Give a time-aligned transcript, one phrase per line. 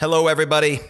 [0.00, 0.80] Hello, everybody.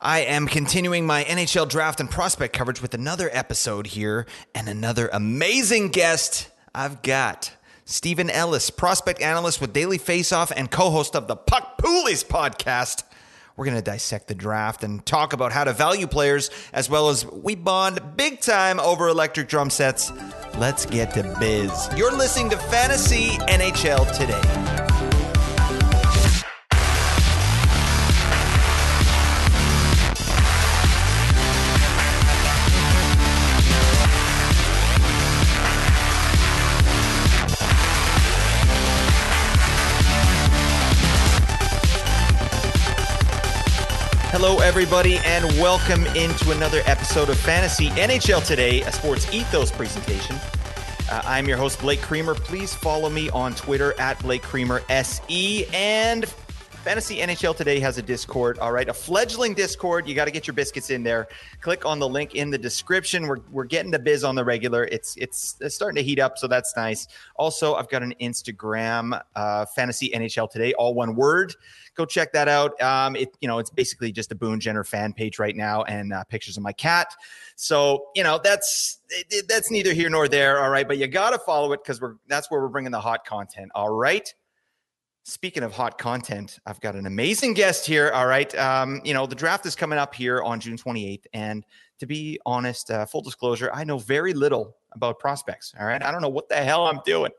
[0.00, 4.24] I am continuing my NHL draft and prospect coverage with another episode here
[4.54, 6.48] and another amazing guest.
[6.74, 11.76] I've got Steven Ellis, prospect analyst with Daily Faceoff and co host of the Puck
[11.76, 13.02] Poolies podcast.
[13.58, 17.10] We're going to dissect the draft and talk about how to value players as well
[17.10, 20.10] as we bond big time over electric drum sets.
[20.56, 21.90] Let's get to biz.
[21.94, 24.85] You're listening to Fantasy NHL today.
[44.48, 50.36] Hello, everybody, and welcome into another episode of Fantasy NHL Today, a sports ethos presentation.
[51.10, 52.36] Uh, I'm your host, Blake Creamer.
[52.36, 55.66] Please follow me on Twitter at Blake Creamer SE.
[55.74, 60.06] And Fantasy NHL Today has a Discord, all right, a fledgling Discord.
[60.06, 61.26] You got to get your biscuits in there.
[61.60, 63.26] Click on the link in the description.
[63.26, 64.84] We're, we're getting the biz on the regular.
[64.84, 67.08] It's, it's, it's starting to heat up, so that's nice.
[67.34, 71.52] Also, I've got an Instagram, uh, Fantasy NHL Today, all one word
[71.96, 72.80] go check that out.
[72.80, 76.12] Um, it you know it's basically just a Boone Jenner fan page right now and
[76.12, 77.14] uh, pictures of my cat.
[77.56, 78.98] So you know that's
[79.48, 80.62] that's neither here nor there.
[80.62, 83.00] All right, but you got to follow it because we're that's where we're bringing the
[83.00, 83.70] hot content.
[83.74, 84.32] All right.
[85.28, 88.12] Speaking of hot content, I've got an amazing guest here.
[88.14, 88.54] All right.
[88.54, 91.24] Um, you know, the draft is coming up here on June 28th.
[91.32, 91.64] And
[91.98, 95.74] to be honest, uh, full disclosure, I know very little about prospects.
[95.80, 96.00] All right.
[96.00, 97.32] I don't know what the hell I'm doing.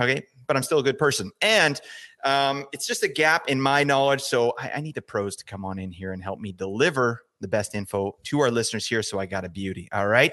[0.00, 0.24] Okay.
[0.48, 1.30] But I'm still a good person.
[1.40, 1.80] And
[2.24, 4.22] um, it's just a gap in my knowledge.
[4.22, 7.22] So I, I need the pros to come on in here and help me deliver
[7.40, 9.02] the best info to our listeners here.
[9.02, 9.88] So I got a beauty.
[9.92, 10.32] All right.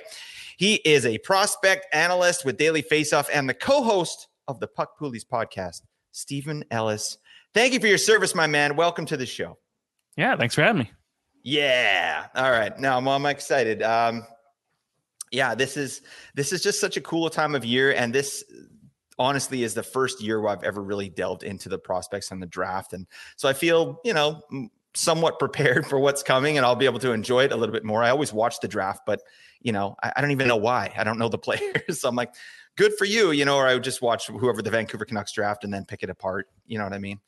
[0.58, 4.98] He is a prospect analyst with Daily Faceoff and the co host of the Puck
[5.00, 7.18] Poolies podcast, Steven Ellis.
[7.54, 8.76] Thank you for your service, my man.
[8.76, 9.58] Welcome to the show.
[10.18, 10.36] Yeah.
[10.38, 10.92] Thanks for having me.
[11.44, 12.28] Yeah.
[12.36, 12.78] All right.
[12.80, 13.84] Now I'm, I'm excited.
[13.84, 14.26] Um,
[15.32, 16.02] yeah, this is
[16.34, 18.44] this is just such a cool time of year, and this
[19.18, 22.48] honestly is the first year where I've ever really delved into the prospects and the
[22.48, 22.94] draft.
[22.94, 24.42] And so I feel, you know,
[24.94, 27.84] somewhat prepared for what's coming and I'll be able to enjoy it a little bit
[27.84, 28.04] more.
[28.04, 29.22] I always watch the draft, but
[29.62, 30.94] you know, I, I don't even know why.
[30.96, 32.02] I don't know the players.
[32.02, 32.34] so I'm like,
[32.76, 35.64] good for you, you know, or I would just watch whoever the Vancouver Canucks draft
[35.64, 36.50] and then pick it apart.
[36.68, 37.20] You know what I mean?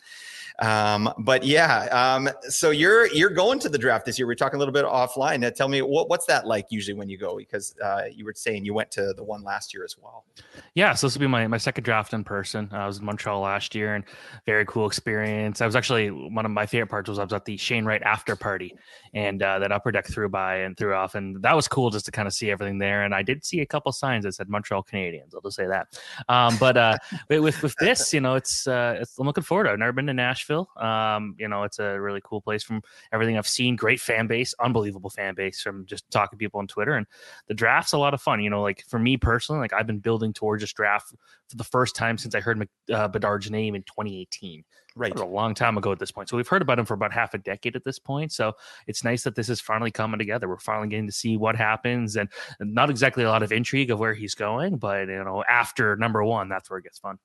[0.60, 4.28] Um, but yeah, um, so you're you're going to the draft this year.
[4.28, 5.46] We are talking a little bit offline.
[5.46, 7.38] Uh, tell me what, what's that like usually when you go?
[7.38, 10.26] Because uh, you were saying you went to the one last year as well.
[10.74, 12.70] Yeah, so this will be my my second draft in person.
[12.72, 14.04] I was in Montreal last year, and
[14.46, 15.62] very cool experience.
[15.62, 18.02] I was actually one of my favorite parts was I was at the Shane Wright
[18.02, 18.74] after party,
[19.14, 22.06] and uh, that upper deck threw by and threw off, and that was cool just
[22.06, 23.04] to kind of see everything there.
[23.04, 25.36] And I did see a couple signs that said Montreal Canadiens.
[25.36, 26.00] I'll just say that.
[26.28, 26.98] Um, but uh,
[27.30, 29.70] with with this, you know, it's, uh, it's looking forward to.
[29.70, 29.74] It.
[29.74, 30.70] I've never been to Nashville.
[30.78, 33.76] Um, you know, it's a really cool place from everything I've seen.
[33.76, 36.96] Great fan base, unbelievable fan base from just talking to people on Twitter.
[36.96, 37.06] And
[37.48, 38.42] the draft's a lot of fun.
[38.42, 41.14] You know, like for me personally, like I've been building towards this draft
[41.48, 44.64] for the first time since I heard uh, Bedard's name in 2018.
[44.96, 45.16] Right.
[45.16, 46.28] a long time ago at this point.
[46.28, 48.32] So we've heard about him for about half a decade at this point.
[48.32, 48.54] So
[48.88, 50.50] it's nice that this is finally coming together.
[50.50, 54.00] We're finally getting to see what happens and not exactly a lot of intrigue of
[54.00, 57.20] where he's going, but you know, after number one, that's where it gets fun.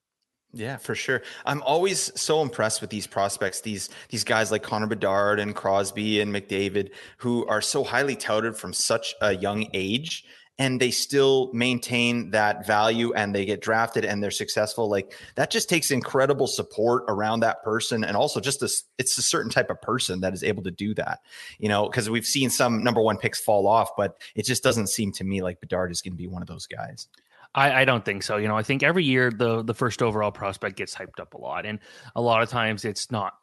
[0.55, 1.23] Yeah, for sure.
[1.47, 6.21] I'm always so impressed with these prospects, these these guys like Connor Bedard and Crosby
[6.21, 10.25] and McDavid, who are so highly touted from such a young age
[10.59, 15.51] and they still maintain that value and they get drafted and they're successful like that
[15.51, 19.71] just takes incredible support around that person and also just this it's a certain type
[19.71, 21.21] of person that is able to do that
[21.59, 24.89] you know because we've seen some number one picks fall off but it just doesn't
[24.89, 27.09] seem to me like bedard is going to be one of those guys
[27.55, 28.39] I, I, don't think so.
[28.39, 31.39] You know, I think every year the the first overall prospect gets hyped up a
[31.39, 31.79] lot, and
[32.17, 33.35] a lot of times it's not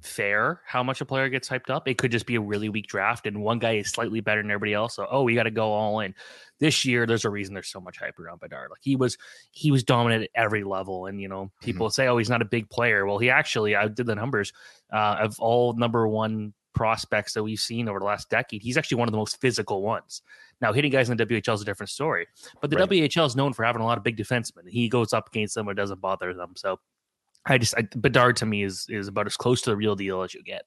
[0.00, 1.88] fair how much a player gets hyped up.
[1.88, 4.50] It could just be a really weak draft, and one guy is slightly better than
[4.50, 4.96] everybody else.
[4.96, 6.14] So, oh, we got to go all in.
[6.60, 8.70] This year, there's a reason there's so much hype around Bedard.
[8.70, 9.18] Like he was,
[9.50, 11.92] he was dominant at every level, and you know, people mm-hmm.
[11.92, 13.06] say, oh, he's not a big player.
[13.06, 14.52] Well, he actually, I did the numbers
[14.92, 18.62] uh, of all number one prospects that we've seen over the last decade.
[18.62, 20.22] He's actually one of the most physical ones.
[20.60, 22.26] Now, hitting guys in the WHL is a different story,
[22.60, 22.88] but the right.
[22.88, 24.68] WHL is known for having a lot of big defensemen.
[24.68, 26.54] He goes up against them, it doesn't bother them.
[26.56, 26.80] So
[27.46, 30.22] I just I, Bedard to me is is about as close to the real deal
[30.22, 30.64] as you get.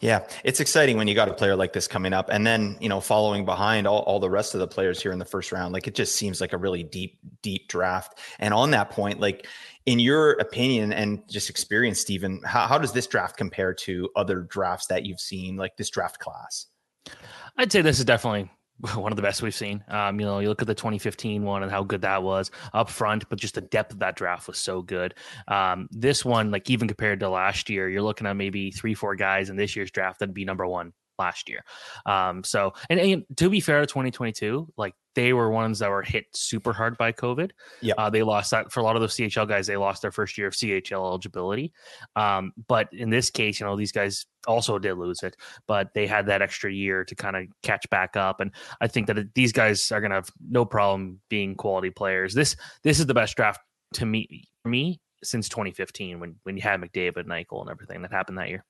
[0.00, 2.88] Yeah, it's exciting when you got a player like this coming up, and then you
[2.88, 5.72] know following behind all, all the rest of the players here in the first round.
[5.72, 8.18] Like it just seems like a really deep, deep draft.
[8.38, 9.46] And on that point, like
[9.86, 14.40] in your opinion and just experience, Steven, how, how does this draft compare to other
[14.42, 16.66] drafts that you've seen, like this draft class?
[17.56, 18.50] I'd say this is definitely
[18.94, 19.82] one of the best we've seen.
[19.88, 22.88] Um, you know, you look at the 2015 one and how good that was up
[22.88, 25.14] front, but just the depth of that draft was so good.
[25.48, 29.16] Um, this one, like even compared to last year, you're looking at maybe three, four
[29.16, 31.64] guys in this year's draft that'd be number one last year.
[32.06, 36.04] Um, so, and, and, to be fair to 2022, like they were ones that were
[36.04, 37.50] hit super hard by COVID.
[37.80, 39.66] Yeah, uh, they lost that for a lot of those CHL guys.
[39.66, 41.72] They lost their first year of CHL eligibility.
[42.14, 45.34] Um, but in this case, you know, these guys also did lose it,
[45.66, 48.38] but they had that extra year to kind of catch back up.
[48.38, 52.32] And I think that these guys are going to have no problem being quality players.
[52.32, 52.54] This
[52.84, 53.60] this is the best draft
[53.94, 58.12] to me for me since 2015 when when you had McDavid, Eichel, and everything that
[58.12, 58.64] happened that year.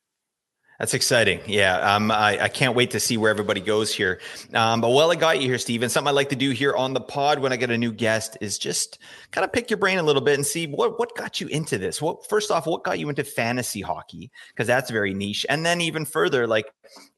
[0.79, 1.41] That's exciting.
[1.47, 1.77] Yeah.
[1.97, 4.21] Um, I, I, can't wait to see where everybody goes here.
[4.55, 6.95] Um, but while I got you here, Steven, something I like to do here on
[6.95, 9.01] the pod when I get a new guest is just
[9.33, 11.79] kind of pick your brain a little bit and see what, what got you into
[11.79, 12.01] this.
[12.01, 14.31] What, first off, what got you into fantasy hockey?
[14.57, 15.45] Cause that's very niche.
[15.49, 16.67] And then even further, like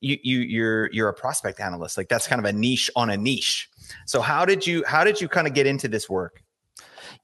[0.01, 1.99] you, you, you're, you're a prospect analyst.
[1.99, 3.69] Like that's kind of a niche on a niche.
[4.07, 6.43] So how did you, how did you kind of get into this work?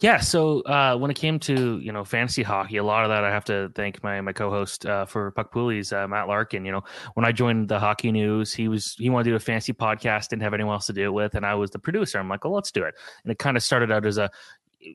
[0.00, 3.24] Yeah, so uh, when it came to you know fantasy hockey, a lot of that
[3.24, 6.66] I have to thank my my co-host uh, for Puck Poolies, uh, Matt Larkin.
[6.66, 6.82] You know,
[7.14, 10.28] when I joined the Hockey News, he was he wanted to do a fancy podcast,
[10.28, 12.18] didn't have anyone else to do it with, and I was the producer.
[12.18, 12.94] I'm like, well, let's do it.
[13.24, 14.30] And it kind of started out as a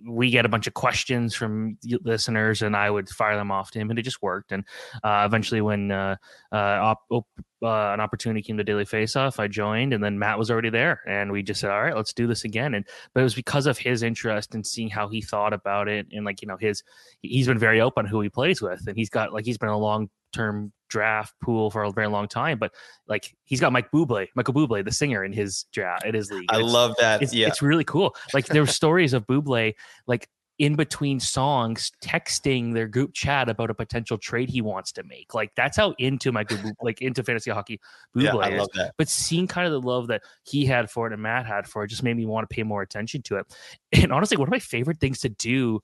[0.06, 3.80] we get a bunch of questions from listeners and I would fire them off to
[3.80, 4.52] him and it just worked.
[4.52, 4.64] And
[5.04, 6.16] uh, eventually when uh,
[6.52, 7.28] uh, op- op-
[7.64, 11.02] uh, an opportunity came to Daily Faceoff, I joined and then Matt was already there
[11.08, 12.74] and we just said, all right, let's do this again.
[12.74, 16.08] And, but it was because of his interest and seeing how he thought about it.
[16.12, 16.84] And like, you know, his,
[17.22, 19.78] he's been very open who he plays with and he's got like, he's been a
[19.78, 22.74] long term draft pool for a very long time, but
[23.08, 26.50] like he's got Mike Bublé, Michael Bublé, the singer in his draft, in his league.
[26.50, 27.22] I love that.
[27.22, 27.48] It's, yeah.
[27.48, 28.16] it's really cool.
[28.34, 29.74] Like there were stories of Bublé,
[30.06, 30.28] like
[30.60, 35.34] in between songs, texting their group chat about a potential trade he wants to make.
[35.34, 36.46] Like that's how into my
[36.82, 37.80] like into fantasy hockey
[38.16, 38.94] Bublé yeah, I love that.
[38.98, 41.84] But seeing kind of the love that he had for it and Matt had for
[41.84, 43.48] it just made me want to pay more attention to it.
[43.94, 45.82] And honestly, one of my favorite things to do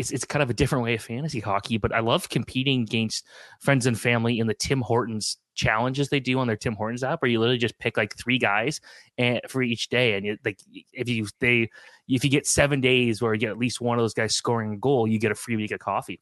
[0.00, 3.26] it's it's kind of a different way of fantasy hockey, but I love competing against
[3.60, 7.20] friends and family in the Tim Hortons challenges they do on their Tim Hortons app,
[7.20, 8.80] where you literally just pick like three guys
[9.18, 10.58] and for each day, and you, like
[10.92, 11.70] if you they
[12.08, 14.72] if you get seven days where you get at least one of those guys scoring
[14.72, 16.20] a goal, you get a free week of coffee.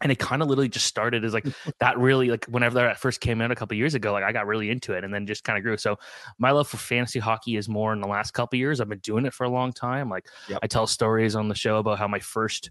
[0.00, 1.46] And it kind of literally just started as like
[1.78, 4.48] that really like whenever that first came out a couple years ago, like I got
[4.48, 5.76] really into it and then just kind of grew.
[5.76, 5.96] So
[6.38, 8.80] my love for fantasy hockey is more in the last couple years.
[8.80, 10.08] I've been doing it for a long time.
[10.08, 10.58] Like yep.
[10.60, 12.70] I tell stories on the show about how my first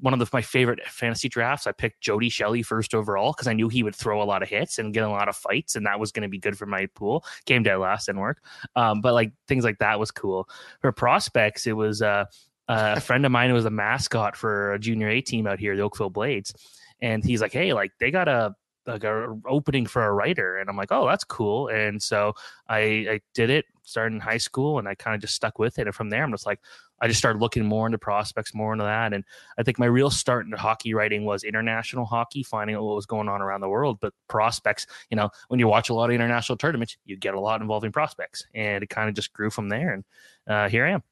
[0.00, 1.66] one of the, my favorite fantasy drafts.
[1.66, 4.48] I picked Jody Shelley first overall because I knew he would throw a lot of
[4.48, 6.66] hits and get a lot of fights, and that was going to be good for
[6.66, 7.24] my pool.
[7.46, 8.42] Came dead last didn't work,
[8.76, 10.48] um, but like things like that was cool.
[10.80, 12.24] For prospects, it was uh,
[12.68, 15.76] a friend of mine who was a mascot for a junior A team out here,
[15.76, 16.52] the Oakville Blades,
[17.00, 18.54] and he's like, "Hey, like they got a
[18.86, 22.34] like a opening for a writer and i'm like oh that's cool and so
[22.68, 25.78] i i did it starting in high school and i kind of just stuck with
[25.78, 26.60] it and from there i'm just like
[27.00, 29.24] i just started looking more into prospects more into that and
[29.58, 33.06] i think my real start into hockey writing was international hockey finding out what was
[33.06, 36.14] going on around the world but prospects you know when you watch a lot of
[36.14, 39.68] international tournaments you get a lot involving prospects and it kind of just grew from
[39.68, 40.04] there and
[40.46, 41.02] uh, here i am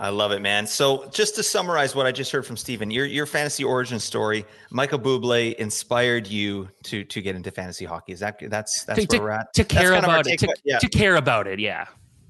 [0.00, 0.64] I love it, man.
[0.66, 4.46] So, just to summarize what I just heard from Steven, your your fantasy origin story,
[4.70, 8.12] Michael Bublé inspired you to to get into fantasy hockey.
[8.12, 9.52] Is that that's that's to, where we're at?
[9.54, 10.78] To care about it, to, yeah.
[10.78, 11.86] to care about it, yeah.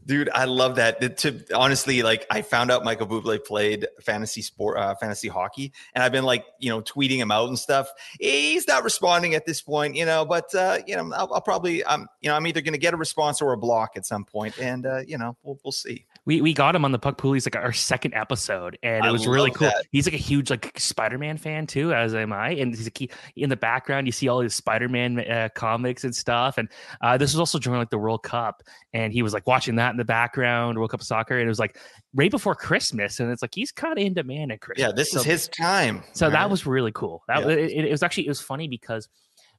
[0.09, 1.19] Dude, I love that.
[1.19, 6.03] To honestly, like I found out Michael Bublé played fantasy sport, uh, fantasy hockey, and
[6.03, 7.91] I've been like, you know, tweeting him out and stuff.
[8.19, 11.85] He's not responding at this point, you know, but uh, you know, I'll, I'll probably,
[11.85, 14.25] um, you know, I'm either going to get a response or a block at some
[14.25, 17.19] point, and uh, you know, we'll we'll see we we got him on the Puck
[17.19, 19.69] Poolies like our second episode, and it was really cool.
[19.69, 19.87] That.
[19.91, 22.51] He's like a huge like Spider-Man fan too, as am I.
[22.51, 24.07] And he's a key in the background.
[24.07, 26.59] You see all his Spider-Man uh, comics and stuff.
[26.59, 26.69] And
[27.01, 29.91] uh, this was also during like the World Cup, and he was like watching that
[29.91, 31.79] in the background, World Cup soccer, and it was like
[32.15, 34.87] right before Christmas, and it's like he's kind of into man at Christmas.
[34.87, 36.03] Yeah, this so, is his time.
[36.13, 36.33] So right?
[36.33, 37.23] that was really cool.
[37.29, 37.55] That yeah.
[37.55, 39.09] it, it was actually it was funny because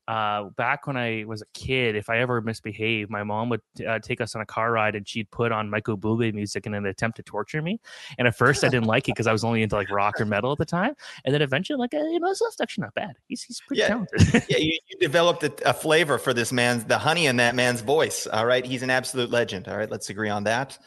[0.10, 4.00] uh, back when I was a kid, if I ever misbehaved, my mom would uh,
[4.00, 6.88] take us on a car ride and she'd put on Michael Bublé music in an
[6.88, 7.80] attempt to torture me.
[8.18, 10.25] And at first, I didn't like it because I was only into like rock or
[10.25, 10.96] metal at the time.
[11.25, 13.18] And then eventually, like, uh, you know, that's actually not bad.
[13.28, 13.89] He's, he's pretty yeah.
[13.89, 14.46] talented.
[14.50, 17.82] yeah, you, you developed a, a, flavor for this man's, the honey in that man's
[17.82, 18.25] voice.
[18.25, 18.66] All right.
[18.66, 19.68] He's an absolute legend.
[19.68, 19.92] All right.
[19.92, 20.80] Let's agree on that.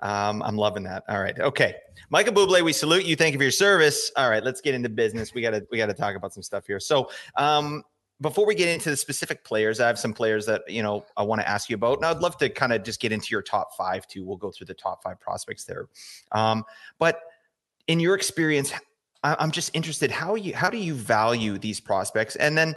[0.00, 1.04] Um, I'm loving that.
[1.08, 1.38] All right.
[1.38, 1.76] Okay.
[2.10, 3.14] Michael Bublé, we salute you.
[3.14, 4.10] Thank you for your service.
[4.16, 5.34] All right, let's get into business.
[5.34, 6.80] We gotta we gotta talk about some stuff here.
[6.80, 7.82] So um
[8.20, 11.22] before we get into the specific players, I have some players that you know I
[11.22, 13.42] want to ask you about, and I'd love to kind of just get into your
[13.42, 14.24] top five too.
[14.24, 15.88] We'll go through the top five prospects there,
[16.32, 16.64] um,
[16.98, 17.20] but
[17.86, 18.72] in your experience,
[19.24, 22.76] I'm just interested how you how do you value these prospects, and then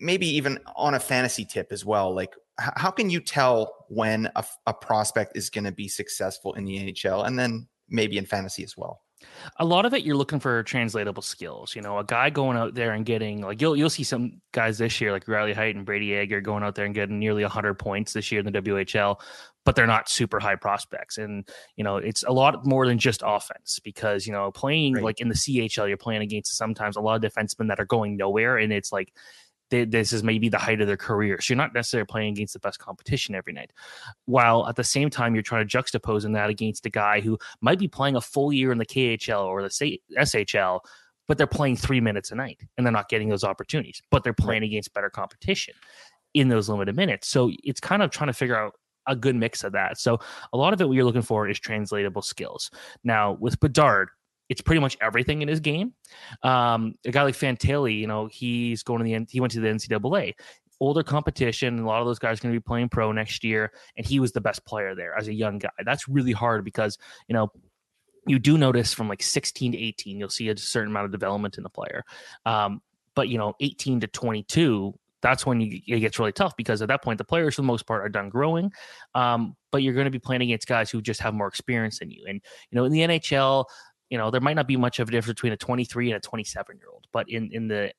[0.00, 2.14] maybe even on a fantasy tip as well.
[2.14, 6.64] Like, how can you tell when a, a prospect is going to be successful in
[6.64, 9.02] the NHL and then maybe in fantasy as well?
[9.58, 11.74] A lot of it you're looking for translatable skills.
[11.74, 14.78] You know, a guy going out there and getting like you'll you'll see some guys
[14.78, 17.74] this year like Riley Heidt and Brayden Yager going out there and getting nearly 100
[17.74, 19.20] points this year in the WHL,
[19.64, 21.18] but they're not super high prospects.
[21.18, 25.04] And you know, it's a lot more than just offense because you know playing right.
[25.04, 28.16] like in the CHL, you're playing against sometimes a lot of defensemen that are going
[28.16, 29.12] nowhere, and it's like
[29.70, 31.40] they, this is maybe the height of their career.
[31.40, 33.72] So you're not necessarily playing against the best competition every night.
[34.26, 37.38] While at the same time, you're trying to juxtapose in that against a guy who
[37.60, 40.80] might be playing a full year in the KHL or the SHL,
[41.26, 44.32] but they're playing three minutes a night and they're not getting those opportunities, but they're
[44.32, 45.74] playing against better competition
[46.34, 47.28] in those limited minutes.
[47.28, 48.74] So it's kind of trying to figure out
[49.06, 49.98] a good mix of that.
[49.98, 50.18] So
[50.52, 52.70] a lot of it what you're looking for is translatable skills.
[53.04, 54.08] Now with Bedard,
[54.48, 55.92] it's pretty much everything in his game.
[56.42, 59.68] Um, a guy like Fantilli, you know, he's going to the he went to the
[59.68, 60.34] NCAA.
[60.78, 63.72] Older competition, a lot of those guys are going to be playing pro next year,
[63.96, 65.70] and he was the best player there as a young guy.
[65.84, 66.98] That's really hard because
[67.28, 67.50] you know
[68.26, 71.56] you do notice from like 16 to 18, you'll see a certain amount of development
[71.56, 72.04] in the player.
[72.44, 72.82] Um,
[73.14, 76.88] but you know, 18 to 22, that's when you, it gets really tough because at
[76.88, 78.70] that point the players for the most part are done growing
[79.14, 82.10] um, but you're going to be playing against guys who just have more experience than
[82.10, 83.64] you and you know in the nhl
[84.10, 86.20] you know, there might not be much of a difference between a 23 and a
[86.20, 87.92] 27 year old, but in in the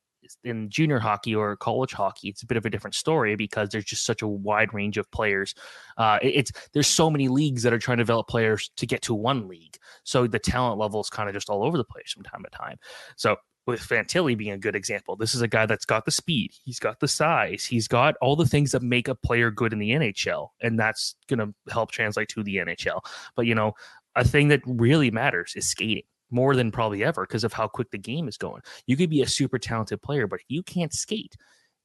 [0.44, 3.86] in junior hockey or college hockey, it's a bit of a different story because there's
[3.86, 5.54] just such a wide range of players.
[5.98, 9.14] Uh, it's there's so many leagues that are trying to develop players to get to
[9.14, 12.24] one league, so the talent level is kind of just all over the place from
[12.24, 12.78] time to time.
[13.16, 13.38] So
[13.68, 16.80] with Fantilli being a good example, this is a guy that's got the speed, he's
[16.80, 19.92] got the size, he's got all the things that make a player good in the
[19.92, 23.02] NHL, and that's going to help translate to the NHL.
[23.36, 23.74] But you know,
[24.18, 27.92] a thing that really matters is skating more than probably ever because of how quick
[27.92, 28.62] the game is going.
[28.86, 31.36] You could be a super talented player, but if you can't skate.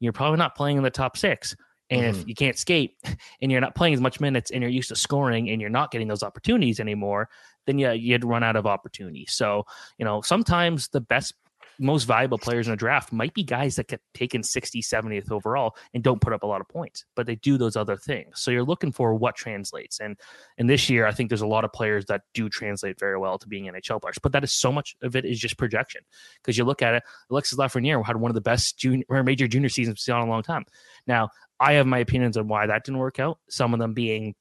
[0.01, 1.55] You're probably not playing in the top six.
[1.89, 2.21] And mm-hmm.
[2.21, 2.97] if you can't skate
[3.41, 5.93] and you're not playing as much minutes and you're used to scoring and you're not
[5.93, 7.29] getting those opportunities anymore,
[7.67, 9.33] then yeah, you'd run out of opportunities.
[9.33, 9.65] So,
[9.99, 11.35] you know, sometimes the best
[11.83, 15.77] most valuable players in a draft might be guys that get taken 60, 70th overall
[15.93, 18.41] and don't put up a lot of points, but they do those other things.
[18.41, 20.01] So you're looking for what translates.
[20.01, 20.17] And
[20.59, 23.37] and this year, I think there's a lot of players that do translate very well
[23.39, 26.03] to being NHL players, but that is so much of it is just projection.
[26.41, 29.49] Because you look at it, Alexis Lafreniere had one of the best junior or major
[29.49, 30.65] junior seasons we've seen in a long time.
[31.07, 33.39] Now, I have my opinions on why that didn't work out.
[33.49, 34.35] Some of them being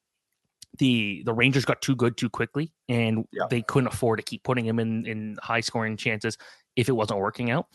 [0.77, 3.43] the the Rangers got too good too quickly, and yeah.
[3.49, 6.37] they couldn't afford to keep putting him in in high scoring chances
[6.75, 7.67] if it wasn't working out.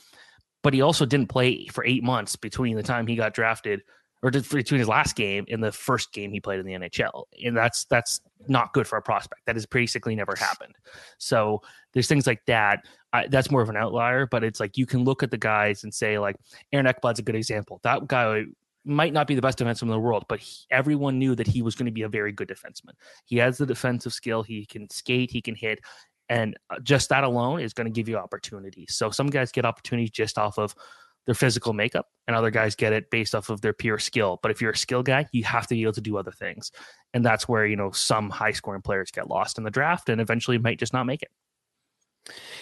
[0.62, 3.82] But he also didn't play for eight months between the time he got drafted
[4.22, 7.56] or between his last game and the first game he played in the NHL, and
[7.56, 9.42] that's that's not good for a prospect.
[9.46, 10.74] That has basically never happened.
[11.18, 11.62] So
[11.92, 12.84] there's things like that.
[13.12, 15.84] I, that's more of an outlier, but it's like you can look at the guys
[15.84, 16.36] and say like
[16.72, 17.80] Aaron Ekblad's a good example.
[17.84, 18.44] That guy
[18.84, 21.60] might not be the best defenseman in the world, but he, everyone knew that he
[21.60, 22.94] was going to be a very good defenseman.
[23.26, 24.42] He has the defensive skill.
[24.42, 25.30] He can skate.
[25.30, 25.80] He can hit
[26.28, 28.96] and uh, just that alone is going to give you opportunities.
[28.96, 30.74] So some guys get opportunities just off of
[31.26, 34.38] their physical makeup, and other guys get it based off of their pure skill.
[34.42, 36.70] But if you're a skill guy, you have to be able to do other things,
[37.12, 40.20] and that's where you know some high scoring players get lost in the draft and
[40.20, 41.30] eventually might just not make it.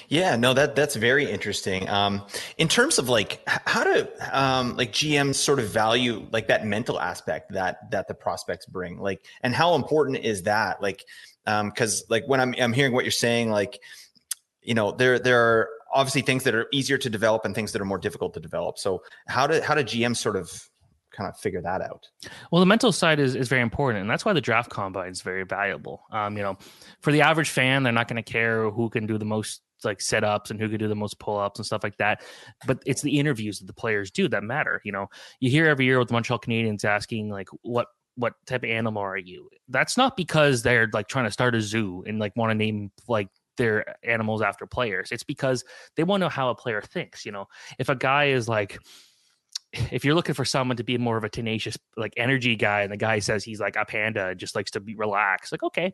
[0.08, 1.88] Yeah, no, that that's very interesting.
[1.88, 2.26] Um,
[2.58, 7.00] in terms of like how to um, like GMs sort of value like that mental
[7.00, 10.82] aspect that that the prospects bring, like, and how important is that?
[10.82, 11.04] Like,
[11.44, 13.78] because um, like when I'm I'm hearing what you're saying, like,
[14.62, 17.80] you know, there there are obviously things that are easier to develop and things that
[17.80, 18.78] are more difficult to develop.
[18.78, 20.50] So how do how do GMs sort of
[21.12, 22.08] kind of figure that out?
[22.50, 25.22] Well, the mental side is, is very important, and that's why the draft combine is
[25.22, 26.02] very valuable.
[26.10, 26.58] Um, you know,
[27.00, 29.98] for the average fan, they're not going to care who can do the most like
[29.98, 32.22] setups and who could do the most pull ups and stuff like that.
[32.66, 34.80] But it's the interviews that the players do that matter.
[34.84, 35.08] You know,
[35.40, 39.02] you hear every year with the Montreal Canadiens asking like what what type of animal
[39.02, 39.48] are you?
[39.68, 42.90] That's not because they're like trying to start a zoo and like want to name
[43.08, 45.10] like their animals after players.
[45.12, 45.64] It's because
[45.96, 47.24] they want to know how a player thinks.
[47.24, 47.46] You know,
[47.78, 48.78] if a guy is like
[49.90, 52.92] if you're looking for someone to be more of a tenacious like energy guy and
[52.92, 55.92] the guy says he's like a panda just likes to be relaxed like okay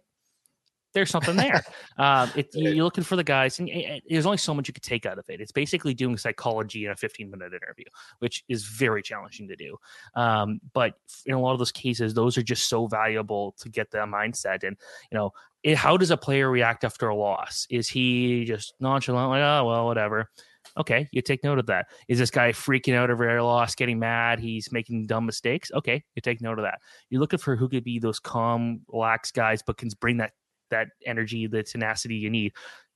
[0.93, 1.63] there's something there.
[1.99, 3.71] um, it, you're looking for the guys, and
[4.09, 5.41] there's only so much you could take out of it.
[5.41, 7.85] It's basically doing psychology in a 15 minute interview,
[8.19, 9.77] which is very challenging to do.
[10.15, 10.95] Um, but
[11.27, 14.65] in a lot of those cases, those are just so valuable to get the mindset.
[14.65, 14.77] And
[15.11, 15.33] you know,
[15.63, 17.67] it, how does a player react after a loss?
[17.71, 20.31] Is he just nonchalant, like, oh well, whatever?
[20.77, 21.87] Okay, you take note of that.
[22.09, 24.39] Is this guy freaking out over a loss, getting mad?
[24.39, 25.71] He's making dumb mistakes.
[25.75, 26.79] Okay, you take note of that.
[27.09, 30.33] You're looking for who could be those calm, relaxed guys, but can bring that
[30.71, 32.53] that energy, the tenacity you need.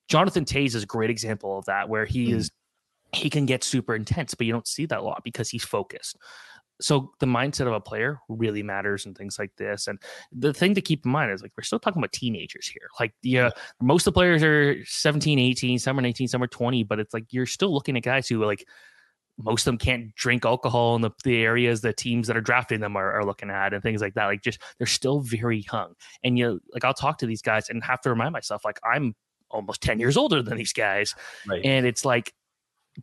[0.09, 2.37] Jonathan Toews is a great example of that, where he mm.
[2.37, 2.51] is
[3.13, 6.17] he can get super intense, but you don't see that a lot because he's focused.
[6.81, 9.87] so the mindset of a player really matters and things like this.
[9.87, 10.01] And
[10.33, 12.89] the thing to keep in mind is like we're still talking about teenagers here.
[12.99, 13.51] Like yeah,
[13.81, 17.15] most of the players are 17, 18, some are 19, some are 20, but it's
[17.15, 18.67] like you're still looking at guys who like
[19.39, 22.81] most of them can't drink alcohol in the, the areas the teams that are drafting
[22.81, 24.27] them are, are looking at and things like that.
[24.27, 25.95] Like just they're still very young.
[26.23, 29.15] And you like I'll talk to these guys and have to remind myself like I'm
[29.51, 31.15] almost 10 years older than these guys.
[31.47, 31.65] Right.
[31.65, 32.33] And it's like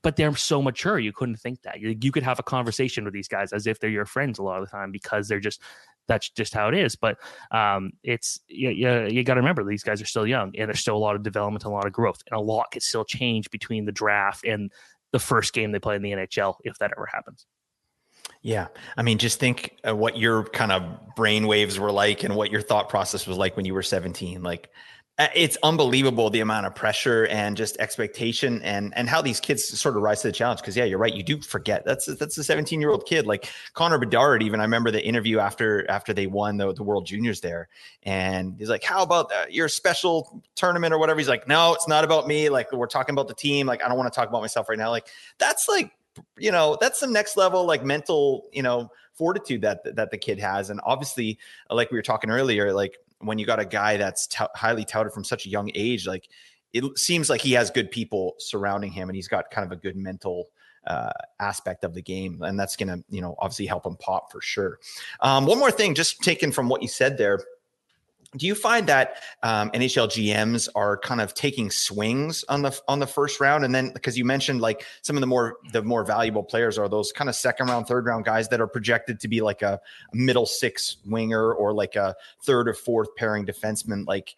[0.02, 3.14] but they're so mature you couldn't think that you, you could have a conversation with
[3.14, 5.62] these guys as if they're your friends a lot of the time because they're just
[6.08, 7.18] that's just how it is but
[7.52, 10.80] um, it's you, you, you got to remember these guys are still young and there's
[10.80, 13.50] still a lot of development a lot of growth and a lot could still change
[13.52, 14.72] between the draft and
[15.12, 17.46] the first game they play in the nhl if that ever happens
[18.44, 18.68] yeah.
[18.98, 22.62] I mean, just think what your kind of brain waves were like and what your
[22.62, 24.42] thought process was like when you were 17.
[24.42, 29.22] Like, uh, Uh, it's unbelievable the amount of pressure and just expectation and and how
[29.22, 30.60] these kids sort of rise to the challenge.
[30.62, 31.86] Because yeah you're right you do forget.
[31.86, 33.28] That's that's a 17 year old kid.
[33.28, 37.06] Like connor bedard even i remember the interview after after they won the, the world
[37.06, 37.70] juniors there.
[38.02, 39.54] And he's like how about that?
[39.54, 41.20] your special tournament or whatever.
[41.20, 42.50] He's like no it's not about me.
[42.50, 43.68] Like we're talking about the team.
[43.68, 44.90] Like i don't want to talk about myself right now.
[44.90, 45.92] Like that's like
[46.40, 50.40] you know that's some next level like mental you know fortitude that that the kid
[50.40, 50.72] has.
[50.72, 51.38] And obviously
[51.70, 55.14] like we were talking earlier like when you got a guy that's t- highly touted
[55.14, 56.28] from such a young age, like
[56.74, 59.82] it seems like he has good people surrounding him and he's got kind of a
[59.82, 60.48] good mental
[60.88, 62.42] uh, aspect of the game.
[62.42, 64.80] And that's going to, you know, obviously help him pop for sure.
[65.20, 67.40] Um, one more thing, just taken from what you said there
[68.38, 73.00] do you find that um, NHL GMs are kind of taking swings on the on
[73.00, 76.06] the first round, and then because you mentioned like some of the more the more
[76.06, 79.28] valuable players are those kind of second round, third round guys that are projected to
[79.28, 79.80] be like a,
[80.14, 84.36] middle six winger or like a third or fourth pairing defenseman, like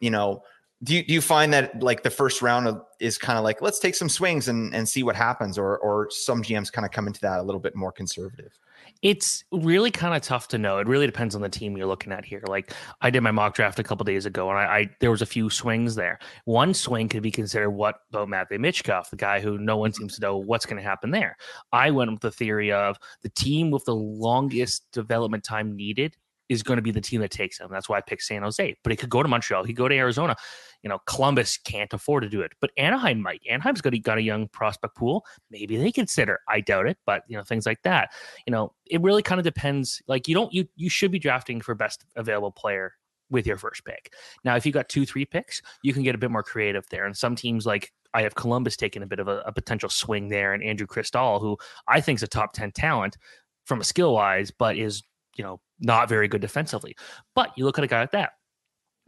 [0.00, 0.42] you know
[0.82, 3.78] do you, do you find that like the first round is kind of like let's
[3.78, 7.08] take some swings and, and see what happens or or some gms kind of come
[7.08, 8.56] into that a little bit more conservative
[9.02, 12.12] it's really kind of tough to know it really depends on the team you're looking
[12.12, 14.90] at here like i did my mock draft a couple days ago and I, I,
[15.00, 16.18] there was a few swings there.
[16.44, 19.98] One swing could be considered what about Matvey Michkov, the guy who no one mm-hmm.
[19.98, 21.36] seems to know what's going to happen there.
[21.72, 26.16] I went with the theory of the team with the longest development time needed
[26.48, 27.68] is going to be the team that takes him.
[27.70, 28.76] That's why I picked San Jose.
[28.82, 29.64] But he could go to Montreal.
[29.64, 30.36] He could go to Arizona.
[30.82, 33.42] You know, Columbus can't afford to do it, but Anaheim might.
[33.50, 35.24] Anaheim's got a, got a young prospect pool.
[35.50, 36.40] Maybe they consider.
[36.48, 38.10] I doubt it, but you know, things like that.
[38.46, 40.00] You know, it really kind of depends.
[40.06, 42.94] Like you don't you you should be drafting for best available player
[43.30, 44.12] with your first pick.
[44.44, 47.06] Now, if you got two, three picks, you can get a bit more creative there.
[47.06, 50.28] And some teams like I have Columbus taking a bit of a, a potential swing
[50.28, 53.16] there, and Andrew Cristall, who I think is a top ten talent
[53.64, 55.02] from a skill wise, but is
[55.36, 56.96] you know not very good defensively.
[57.34, 58.32] But you look at a guy like that,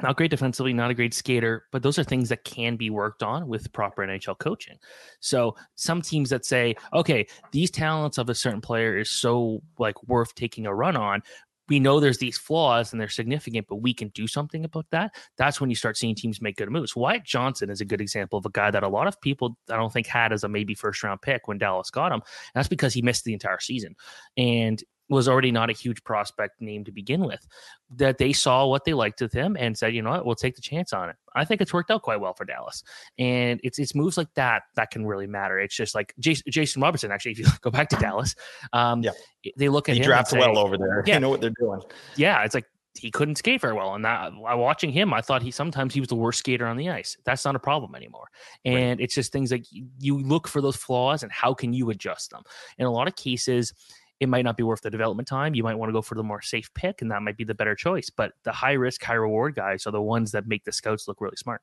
[0.03, 3.23] not great defensively, not a great skater, but those are things that can be worked
[3.23, 4.79] on with proper NHL coaching.
[5.21, 10.03] So some teams that say, okay, these talents of a certain player is so like
[10.09, 11.23] worth taking a run on.
[11.69, 15.15] We know there's these flaws and they're significant, but we can do something about that.
[15.37, 16.97] That's when you start seeing teams make good moves.
[16.97, 19.77] Wyatt Johnston is a good example of a guy that a lot of people I
[19.77, 22.23] don't think had as a maybe first round pick when Dallas got him.
[22.55, 23.95] That's because he missed the entire season.
[24.37, 27.47] And was already not a huge prospect name to begin with.
[27.97, 30.55] That they saw what they liked with him and said, you know what, we'll take
[30.55, 31.17] the chance on it.
[31.35, 32.83] I think it's worked out quite well for Dallas,
[33.19, 35.59] and it's it's moves like that that can really matter.
[35.59, 37.11] It's just like Jason, Jason Robertson.
[37.11, 38.35] Actually, if you go back to Dallas,
[38.73, 39.11] um, yeah.
[39.57, 41.03] they look at he him drafts well over there.
[41.07, 41.81] Yeah, they know what they're doing.
[42.17, 42.67] Yeah, it's like
[42.99, 43.95] he couldn't skate very well.
[43.95, 46.91] And that watching him, I thought he sometimes he was the worst skater on the
[46.91, 47.17] ice.
[47.25, 48.29] That's not a problem anymore.
[48.65, 49.01] And right.
[49.01, 52.43] it's just things like you look for those flaws and how can you adjust them.
[52.79, 53.73] In a lot of cases,
[54.21, 55.55] it might not be worth the development time.
[55.55, 57.55] You might want to go for the more safe pick, and that might be the
[57.55, 58.11] better choice.
[58.11, 61.21] But the high risk, high reward guys are the ones that make the scouts look
[61.21, 61.63] really smart.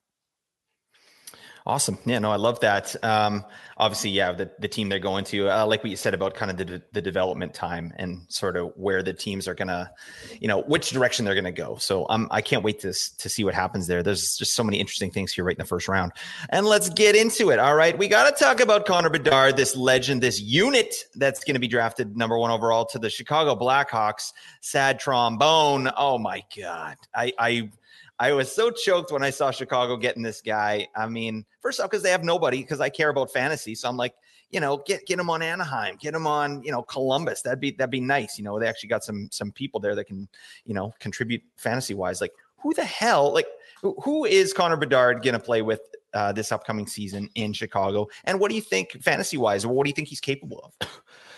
[1.67, 1.97] Awesome.
[2.05, 2.95] Yeah, no, I love that.
[3.03, 3.43] Um,
[3.75, 6.49] obviously, yeah, the, the team they're going to, uh, like what you said about kind
[6.49, 9.91] of the, the development time and sort of where the teams are going to,
[10.39, 11.75] you know, which direction they're going to go.
[11.75, 14.01] So um, I can't wait to, to see what happens there.
[14.01, 16.13] There's just so many interesting things here right in the first round.
[16.51, 17.59] And let's get into it.
[17.59, 17.97] All right.
[17.97, 21.67] We got to talk about Connor Bedard, this legend, this unit that's going to be
[21.67, 24.31] drafted number one overall to the Chicago Blackhawks.
[24.61, 25.89] Sad trombone.
[25.97, 26.95] Oh, my God.
[27.13, 27.71] I, I,
[28.19, 30.87] I was so choked when I saw Chicago getting this guy.
[30.95, 33.75] I mean, first off, because they have nobody, because I care about fantasy.
[33.75, 34.15] So I'm like,
[34.49, 37.41] you know, get get him on Anaheim, get him on, you know, Columbus.
[37.41, 38.37] That'd be that'd be nice.
[38.37, 40.27] You know, they actually got some some people there that can,
[40.65, 42.21] you know, contribute fantasy wise.
[42.21, 43.47] Like, who the hell, like,
[43.81, 45.81] who, who is Connor Bedard gonna play with
[46.13, 48.07] uh, this upcoming season in Chicago?
[48.23, 49.65] And what do you think fantasy wise?
[49.65, 50.89] What do you think he's capable of?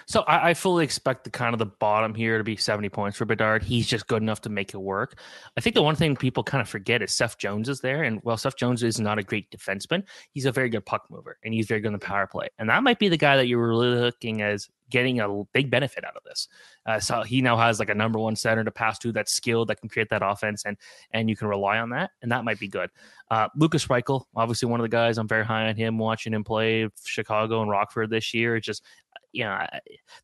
[0.09, 3.15] So I, I, fully expect the kind of the bottom here to be 70 points
[3.15, 3.61] for Bedard.
[3.61, 5.19] He's just good enough to make it work.
[5.55, 8.01] I think the one thing people kind of forget is Seth Jones is there.
[8.01, 11.37] And while Seth Jones is not a great defenseman, he's a very good puck mover
[11.43, 12.47] and he's very good in the power play.
[12.57, 16.03] And that might be the guy that you're really looking as getting a big benefit
[16.03, 16.47] out of this.
[16.87, 19.67] Uh, so he now has like a number one center to pass to that's skilled
[19.67, 20.77] that can create that offense and
[21.11, 22.89] and you can rely on that and that might be good.
[23.29, 25.99] Uh, Lukas Reichel, obviously one of the guys I'm very high on him.
[25.99, 28.83] Watching him play Chicago and Rockford this year, it's just
[29.31, 29.65] you know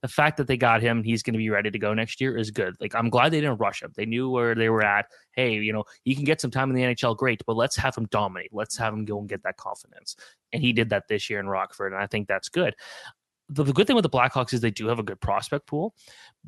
[0.01, 2.37] the fact that they got him, he's going to be ready to go next year
[2.37, 2.75] is good.
[2.79, 3.91] Like I'm glad they didn't rush him.
[3.95, 5.07] They knew where they were at.
[5.31, 7.97] Hey, you know he can get some time in the NHL, great, but let's have
[7.97, 8.49] him dominate.
[8.53, 10.15] Let's have him go and get that confidence.
[10.53, 12.75] And he did that this year in Rockford, and I think that's good
[13.49, 15.93] the, good thing with the Blackhawks is they do have a good prospect pool,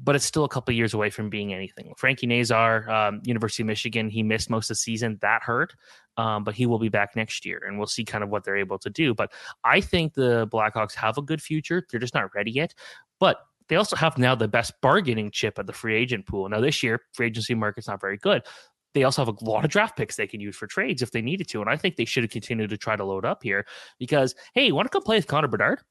[0.02, 1.94] but it's still a couple years away from being anything.
[1.98, 5.18] Frankie Nazar, um, University of Michigan, he missed most of the season.
[5.22, 5.76] That hurt,
[6.18, 8.58] um, but he will be back next year, and we'll see kind of what they're
[8.58, 9.14] able to do.
[9.14, 9.32] But
[9.64, 11.84] I think the Blackhawks have a good future.
[11.90, 12.74] They're just not ready yet,
[13.20, 13.38] but
[13.70, 16.50] they also have now the best bargaining chip at the free agent pool.
[16.50, 18.44] Now this year, free agency market's not very good.
[18.94, 21.22] They also have a lot of draft picks they can use for trades if they
[21.22, 21.62] needed to.
[21.62, 23.68] And I think they should have continued to try to load up here
[24.00, 25.82] because, hey, want to come play with Connor Bedard?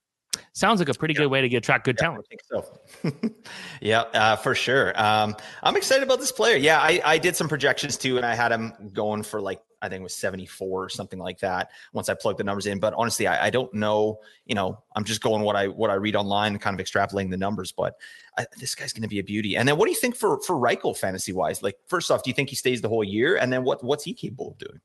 [0.53, 1.21] Sounds like a pretty yeah.
[1.21, 2.27] good way to get attract good yeah, talent.
[2.27, 3.31] I think so.
[3.81, 4.93] yeah, uh, for sure.
[5.01, 6.57] Um, I'm excited about this player.
[6.57, 9.89] Yeah, I, I did some projections too, and I had him going for like I
[9.89, 11.71] think it was 74 or something like that.
[11.93, 14.21] Once I plugged the numbers in, but honestly, I, I don't know.
[14.47, 17.37] You know, I'm just going what I what I read online, kind of extrapolating the
[17.37, 17.73] numbers.
[17.73, 17.97] But
[18.39, 19.57] I, this guy's going to be a beauty.
[19.57, 21.63] And then, what do you think for for Reichel fantasy wise?
[21.63, 23.37] Like, first off, do you think he stays the whole year?
[23.37, 24.81] And then, what what's he capable of doing?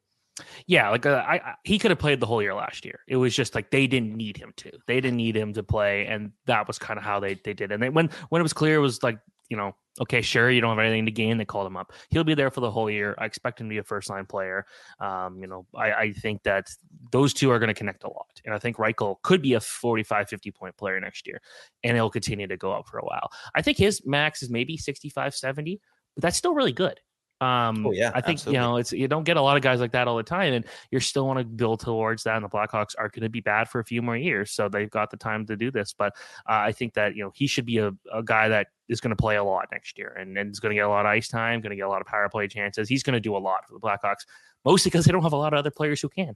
[0.65, 2.99] Yeah, like uh, I, I, he could have played the whole year last year.
[3.07, 4.71] It was just like they didn't need him to.
[4.87, 7.71] They didn't need him to play, and that was kind of how they they did.
[7.71, 9.19] And they, when when it was clear, it was like
[9.51, 11.37] you know, okay, sure, you don't have anything to gain.
[11.37, 11.91] They called him up.
[12.09, 13.15] He'll be there for the whole year.
[13.17, 14.65] I expect him to be a first line player.
[15.01, 16.69] Um, you know, I, I think that
[17.11, 18.39] those two are going to connect a lot.
[18.45, 21.41] And I think Reichel could be a 45, 50 point player next year,
[21.83, 23.29] and he'll continue to go up for a while.
[23.53, 25.81] I think his max is maybe 65, 70,
[26.15, 27.01] but that's still really good.
[27.41, 28.53] Um, oh, yeah, I think absolutely.
[28.53, 30.53] you know it's you don't get a lot of guys like that all the time,
[30.53, 32.35] and you're still want to build towards that.
[32.35, 34.89] And the Blackhawks are going to be bad for a few more years, so they've
[34.89, 35.93] got the time to do this.
[35.97, 36.13] But
[36.47, 39.09] uh, I think that you know he should be a, a guy that is going
[39.09, 41.09] to play a lot next year, and, and is going to get a lot of
[41.09, 42.87] ice time, going to get a lot of power play chances.
[42.87, 44.27] He's going to do a lot for the Blackhawks,
[44.63, 46.35] mostly because they don't have a lot of other players who can.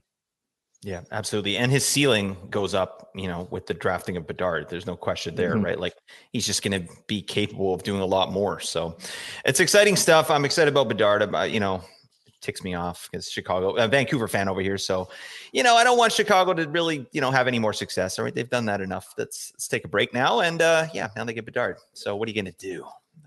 [0.82, 1.56] Yeah, absolutely.
[1.56, 4.68] And his ceiling goes up, you know, with the drafting of Bedard.
[4.68, 5.64] There's no question there, mm-hmm.
[5.64, 5.80] right?
[5.80, 5.94] Like
[6.32, 8.60] he's just going to be capable of doing a lot more.
[8.60, 8.96] So
[9.44, 10.30] it's exciting stuff.
[10.30, 11.22] I'm excited about Bedard.
[11.22, 11.82] About, you know,
[12.26, 14.78] it ticks me off because Chicago, a Vancouver fan over here.
[14.78, 15.08] So,
[15.52, 18.18] you know, I don't want Chicago to really, you know, have any more success.
[18.18, 18.34] All right.
[18.34, 19.12] They've done that enough.
[19.18, 20.40] Let's, let's take a break now.
[20.40, 21.78] And uh, yeah, now they get Bedard.
[21.94, 22.84] So what are you going to do?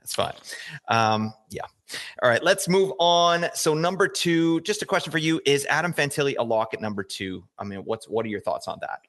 [0.10, 0.34] That's fine.
[0.88, 1.66] Um, yeah.
[2.22, 3.46] All right, let's move on.
[3.54, 7.04] So number two, just a question for you: Is Adam Fantilli a lock at number
[7.04, 7.44] two?
[7.58, 9.02] I mean, what's what are your thoughts on that?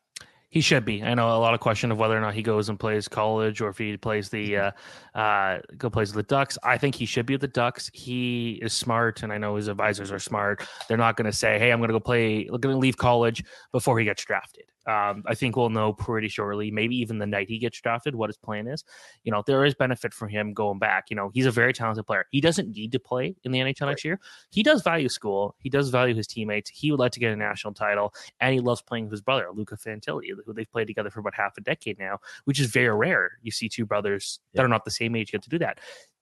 [0.49, 1.03] He should be.
[1.03, 3.61] I know a lot of question of whether or not he goes and plays college
[3.61, 4.71] or if he plays the uh,
[5.15, 6.59] uh, go plays the Ducks.
[6.65, 7.91] I think he should be at the Ducks.
[7.95, 10.67] He is smart, and I know his advisors are smart.
[10.89, 12.45] They're not going to say, "Hey, I'm going to go play.
[12.45, 16.71] Going to leave college before he gets drafted." Um, I think we'll know pretty shortly,
[16.71, 18.85] maybe even the night he gets drafted, what his plan is.
[19.25, 21.11] You know, there is benefit for him going back.
[21.11, 22.27] You know, he's a very talented player.
[22.31, 23.89] He doesn't need to play in the NHL right.
[23.89, 24.19] next year.
[24.51, 25.55] He does value school.
[25.59, 26.71] He does value his teammates.
[26.71, 29.49] He would like to get a national title, and he loves playing with his brother,
[29.53, 32.95] Luca Fantilli, who they've played together for about half a decade now, which is very
[32.95, 33.33] rare.
[33.43, 34.59] You see two brothers yeah.
[34.59, 35.79] that are not the same age get to do that.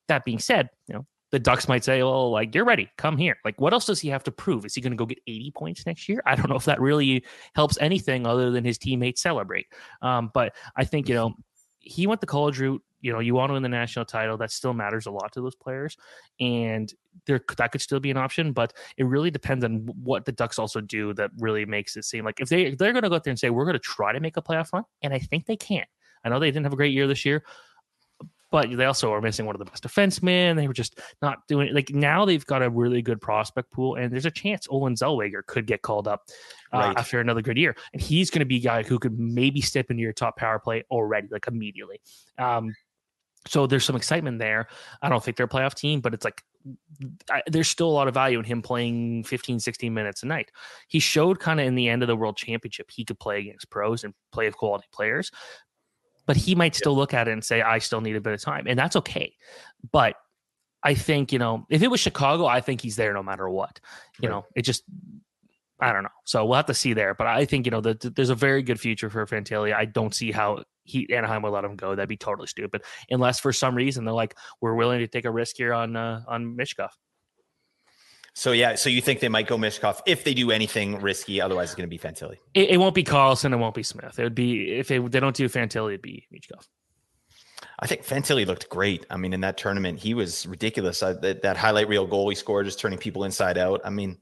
[0.08, 3.36] That being said, you know, the Ducks might say, "Well, like you're ready, come here."
[3.44, 4.64] Like, what else does he have to prove?
[4.64, 6.22] Is he going to go get 80 points next year?
[6.26, 9.66] I don't know if that really helps anything other than his teammates celebrate.
[10.02, 11.34] Um, but I think you know
[11.80, 12.82] he went the college route.
[13.00, 14.36] You know, you want to win the national title.
[14.36, 15.96] That still matters a lot to those players,
[16.40, 16.92] and
[17.26, 18.52] there that could still be an option.
[18.52, 22.24] But it really depends on what the Ducks also do that really makes it seem
[22.24, 23.78] like if they if they're going to go out there and say we're going to
[23.80, 25.84] try to make a playoff run, and I think they can.
[26.24, 27.44] I know they didn't have a great year this year,
[28.50, 30.56] but they also are missing one of the best defensemen.
[30.56, 31.74] They were just not doing it.
[31.74, 35.44] Like now they've got a really good prospect pool, and there's a chance Olen Zellweger
[35.46, 36.22] could get called up
[36.72, 36.98] uh, right.
[36.98, 39.90] after another good year, and he's going to be a guy who could maybe step
[39.90, 42.00] into your top power play already, like immediately.
[42.38, 42.74] Um,
[43.46, 44.68] so there's some excitement there.
[45.00, 46.42] I don't think they're a playoff team, but it's like
[47.30, 50.50] I, there's still a lot of value in him playing 15, 16 minutes a night.
[50.88, 53.70] He showed kind of in the end of the world championship he could play against
[53.70, 55.30] pros and play with quality players
[56.28, 58.42] but he might still look at it and say, I still need a bit of
[58.42, 58.66] time.
[58.68, 59.34] And that's okay.
[59.90, 60.14] But
[60.84, 63.80] I think, you know, if it was Chicago, I think he's there no matter what.
[64.20, 64.34] You right.
[64.36, 64.84] know, it just,
[65.80, 66.10] I don't know.
[66.24, 67.14] So we'll have to see there.
[67.14, 69.74] But I think, you know, that there's a very good future for Fantilli.
[69.74, 71.94] I don't see how he Anaheim will let him go.
[71.94, 72.82] That'd be totally stupid.
[73.08, 76.20] Unless for some reason they're like, we're willing to take a risk here on, uh,
[76.28, 76.90] on Michkov.
[78.34, 81.40] So yeah, so you think they might go Michkov if they do anything risky?
[81.40, 82.36] Otherwise, it's going to be Fantilli.
[82.54, 83.52] It, it, won't be Carlsson.
[83.52, 84.18] It won't be Smith.
[84.18, 86.66] It would be if they, they don't do Fantilli, it'd be Michkov.
[87.80, 89.06] I think Fantilli looked great.
[89.10, 91.02] I mean, in that tournament, he was ridiculous.
[91.02, 93.80] Uh, that, that highlight reel goal he scored, just turning people inside out.
[93.84, 94.18] I mean,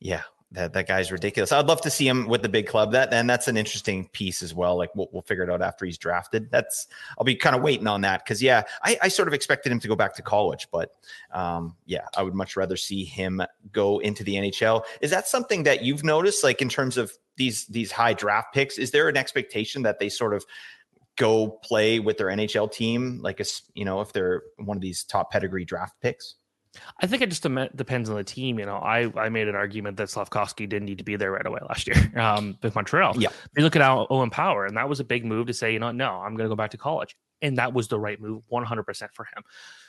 [0.00, 0.22] yeah,
[0.54, 1.52] that that guy's ridiculous.
[1.52, 2.92] I'd love to see him with the big club.
[2.92, 4.76] That and that's an interesting piece as well.
[4.76, 6.50] Like we'll, we'll figure it out after he's drafted.
[6.50, 6.86] That's
[7.18, 9.80] I'll be kind of waiting on that because yeah, I, I sort of expected him
[9.80, 10.92] to go back to college, but
[11.32, 14.82] um, yeah, I would much rather see him go into the NHL.
[15.00, 18.78] Is that something that you've noticed, like in terms of these these high draft picks?
[18.78, 20.44] Is there an expectation that they sort of
[21.16, 25.04] go play with their NHL team, like a, you know, if they're one of these
[25.04, 26.36] top pedigree draft picks?
[27.00, 28.58] I think it just depends on the team.
[28.58, 31.46] You know, I, I made an argument that Slafkovsky didn't need to be there right
[31.46, 33.14] away last year um, with Montreal.
[33.18, 33.30] Yeah.
[33.56, 35.92] You look at Owen Power, and that was a big move to say, you know,
[35.92, 37.16] no, I'm going to go back to college.
[37.42, 39.42] And that was the right move 100% for him.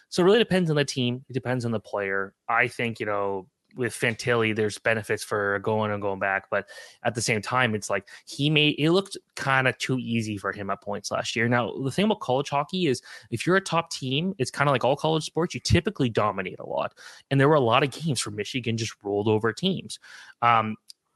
[0.10, 1.26] So it really depends on the team.
[1.30, 2.34] It depends on the player.
[2.48, 6.68] I think, you know, with Fantilli, there's benefits for going and going back, but
[7.04, 10.52] at the same time, it's like he made it looked kind of too easy for
[10.52, 11.48] him at points last year.
[11.48, 14.74] Now, the thing about college hockey is if you're a top team, it's kind of
[14.74, 16.94] like all college sports, you typically dominate a lot.
[17.30, 20.00] And there were a lot of games where Michigan just rolled over teams.
[20.42, 20.76] Um,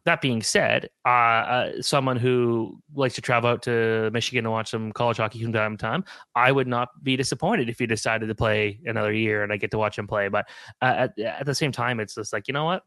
[0.10, 4.72] that being said, uh, uh, someone who likes to travel out to Michigan to watch
[4.72, 8.26] some college hockey from time to time, I would not be disappointed if he decided
[8.26, 10.28] to play another year and I get to watch him play.
[10.28, 10.50] But
[10.82, 12.82] uh, at, at the same time, it's just like, you know what?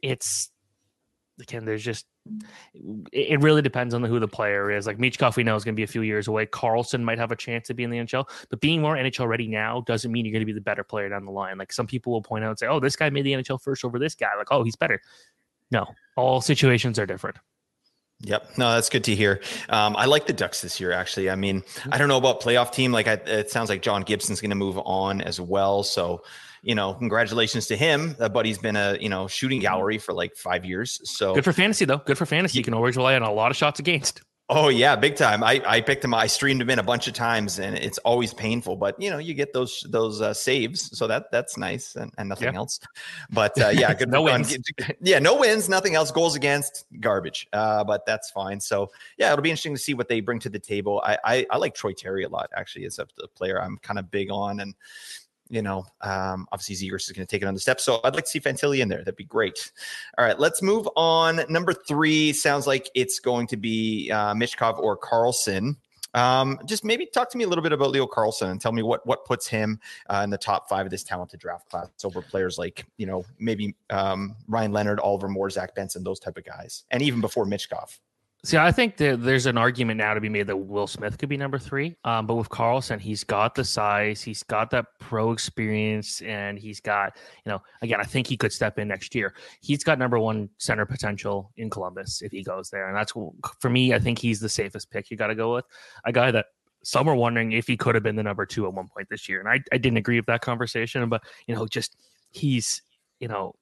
[0.00, 0.50] It's
[1.38, 2.06] again, there's just
[3.12, 4.86] it really depends on who the player is.
[4.86, 6.46] Like Michkov, we know is going to be a few years away.
[6.46, 9.46] Carlsson might have a chance to be in the NHL, but being more NHL ready
[9.46, 11.58] now doesn't mean you're going to be the better player down the line.
[11.58, 13.84] Like some people will point out and say, "Oh, this guy made the NHL first
[13.84, 15.02] over this guy." Like, "Oh, he's better."
[15.74, 17.36] No, all situations are different.
[18.20, 18.58] Yep.
[18.58, 19.40] No, that's good to hear.
[19.68, 21.28] Um, I like the Ducks this year, actually.
[21.28, 22.92] I mean, I don't know about playoff team.
[22.92, 25.82] Like, I, it sounds like John Gibson's going to move on as well.
[25.82, 26.22] So,
[26.62, 28.14] you know, congratulations to him.
[28.20, 31.00] Uh, but he's been a you know shooting gallery for like five years.
[31.04, 31.98] So good for fantasy, though.
[31.98, 32.56] Good for fantasy.
[32.56, 34.22] You can always rely on a lot of shots against.
[34.50, 35.42] Oh yeah, big time.
[35.42, 36.12] I, I picked him.
[36.12, 38.76] I streamed him in a bunch of times, and it's always painful.
[38.76, 42.28] But you know, you get those those uh, saves, so that that's nice, and, and
[42.28, 42.58] nothing yeah.
[42.58, 42.78] else.
[43.30, 44.10] But uh, yeah, good.
[44.10, 44.54] no wins.
[45.00, 46.10] Yeah, no wins, nothing else.
[46.10, 47.48] Goals against, garbage.
[47.54, 48.60] Uh, but that's fine.
[48.60, 51.00] So yeah, it'll be interesting to see what they bring to the table.
[51.02, 52.50] I I, I like Troy Terry a lot.
[52.54, 54.74] Actually, as a player, I'm kind of big on, and
[55.48, 57.80] you know, um, obviously Zegras is going to take it on the step.
[57.80, 58.98] So I'd like to see Fantilli in there.
[58.98, 59.72] That'd be great.
[60.18, 61.40] All right, let's move on.
[61.48, 65.76] Number three sounds like it's going to be uh, Michkov or Carlsson.
[66.14, 68.82] Um, just maybe talk to me a little bit about Leo Carlsson and tell me
[68.82, 72.22] what what puts him uh, in the top five of this talented draft class over
[72.22, 76.44] players like you know maybe um, Ryan Leonard, Oliver Moore, Zach Benson, those type of
[76.44, 77.98] guys, and even before Michkov.
[78.44, 81.30] See, I think that there's an argument now to be made that Will Smith could
[81.30, 81.96] be number three.
[82.04, 86.78] Um, but with Carlsson, he's got the size, he's got that pro experience, and he's
[86.78, 89.34] got, you know, again, I think he could step in next year.
[89.62, 92.86] He's got number one center potential in Columbus if he goes there.
[92.86, 93.14] And that's
[93.60, 95.64] for me, I think he's the safest pick you got to go with.
[96.04, 96.46] A guy that
[96.82, 99.26] some are wondering if he could have been the number two at one point this
[99.26, 99.40] year.
[99.40, 101.96] And I, I didn't agree with that conversation, but, you know, just
[102.30, 102.82] he's,
[103.20, 103.54] you know,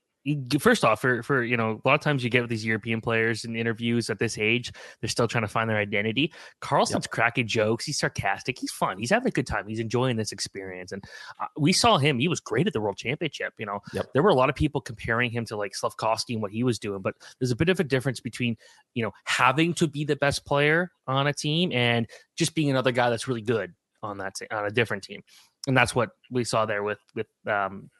[0.60, 3.00] first off, for for you know, a lot of times you get with these European
[3.00, 6.32] players in interviews at this age, they're still trying to find their identity.
[6.60, 7.10] carlsson's yep.
[7.10, 7.84] cracking jokes.
[7.84, 8.58] He's sarcastic.
[8.58, 8.98] He's fun.
[8.98, 9.66] He's having a good time.
[9.66, 10.92] He's enjoying this experience.
[10.92, 11.02] And
[11.40, 12.18] uh, we saw him.
[12.18, 13.54] He was great at the World Championship.
[13.58, 14.06] You know, yep.
[14.12, 16.78] there were a lot of people comparing him to like Slafkovsky and what he was
[16.78, 18.56] doing, but there's a bit of a difference between
[18.94, 22.06] you know having to be the best player on a team and
[22.36, 25.22] just being another guy that's really good on that on a different team.
[25.66, 27.90] And that's what we saw there with with um,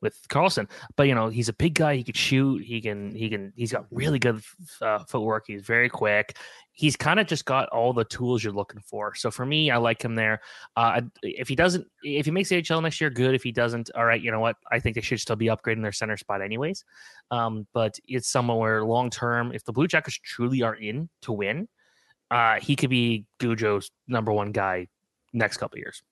[0.00, 0.68] with Carlsson.
[0.96, 1.96] But you know, he's a big guy.
[1.96, 2.62] He can shoot.
[2.62, 3.14] He can.
[3.14, 3.52] He can.
[3.56, 4.42] He's got really good
[4.80, 5.44] uh, footwork.
[5.46, 6.36] He's very quick.
[6.72, 9.14] He's kind of just got all the tools you're looking for.
[9.14, 10.40] So for me, I like him there.
[10.76, 13.34] Uh, if he doesn't, if he makes the HL next year, good.
[13.34, 14.20] If he doesn't, all right.
[14.20, 14.56] You know what?
[14.70, 16.84] I think they should still be upgrading their center spot anyways.
[17.30, 19.52] Um, but it's somewhere long term.
[19.52, 21.68] If the Blue Jackets truly are in to win,
[22.30, 24.88] uh, he could be Gujo's number one guy
[25.32, 26.02] next couple years.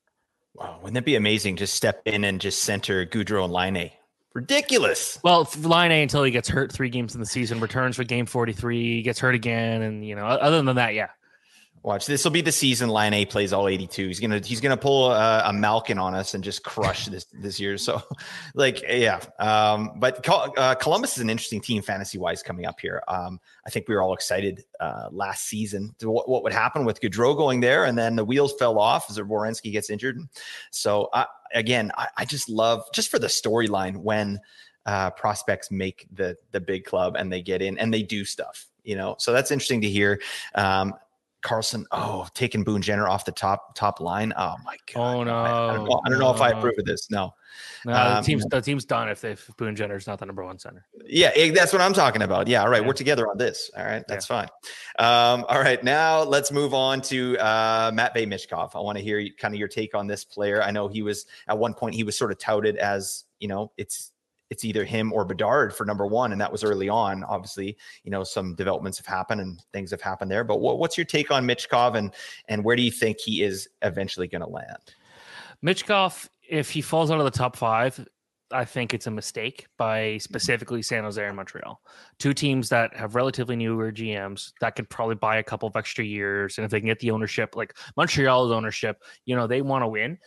[0.53, 1.55] Wow, wouldn't that be amazing?
[1.55, 3.91] Just step in and just center Gaudreau and Laine.
[4.33, 5.19] Ridiculous.
[5.23, 9.01] Well, Laine until he gets hurt three games in the season, returns for game 43,
[9.01, 9.81] gets hurt again.
[9.81, 11.09] And, you know, other than that, yeah,
[11.83, 12.89] Watch this will be the season.
[12.89, 14.07] Laine plays all 82.
[14.07, 17.59] He's gonna he's gonna pull a, a Malkin on us and just crush this this
[17.59, 17.79] year.
[17.79, 18.03] So,
[18.53, 19.19] like, yeah.
[19.39, 23.01] Um, but uh, Columbus is an interesting team fantasy wise coming up here.
[23.07, 26.85] Um, I think we were all excited uh, last season to what, what would happen
[26.85, 30.19] with Gaudreau going there, and then the wheels fell off as Werenski gets injured.
[30.69, 34.39] So, uh, again, I, I just love just for the storyline when
[34.85, 38.67] uh, prospects make the the big club and they get in and they do stuff.
[38.83, 40.21] You know, so that's interesting to hear.
[40.53, 40.93] Um,
[41.41, 44.33] Carlsson, oh, taking Boone Jenner off the top top line.
[44.37, 45.01] Oh my god!
[45.01, 45.35] Oh no!
[45.35, 47.09] I, I don't know, I don't know if I approve of this.
[47.09, 47.33] No,
[47.85, 50.59] no, Um, the team's the team's done if, if Boone Jenner's not the number one
[50.59, 50.85] center.
[51.05, 52.47] Yeah, eh, that's what I'm talking about.
[52.47, 52.87] Yeah, all right, Yeah.
[52.87, 53.71] we're together on this.
[53.75, 54.47] All right, that's fine.
[54.99, 58.75] Um, all right, now let's move on to uh, Matvey Michkov.
[58.75, 60.61] I want to hear kind of your take on this player.
[60.61, 63.71] I know he was at one point he was sort of touted as you know
[63.77, 64.11] it's
[64.51, 67.23] it's either him or Bedard for number one, and that was early on.
[67.23, 70.43] Obviously, you know some developments have happened and things have happened there.
[70.43, 72.13] But what, what's your take on Michkov and
[72.49, 74.93] and where do you think he is eventually going to land?
[75.65, 78.05] Michkov, if he falls out of the top five,
[78.51, 81.79] I think it's a mistake by specifically San Jose and Montreal.
[82.19, 86.03] Two teams that have relatively newer GMs that could probably buy a couple of extra
[86.03, 86.57] years.
[86.57, 89.87] And if they can get the ownership, like Montreal's ownership, you know, they want to
[89.87, 90.17] win.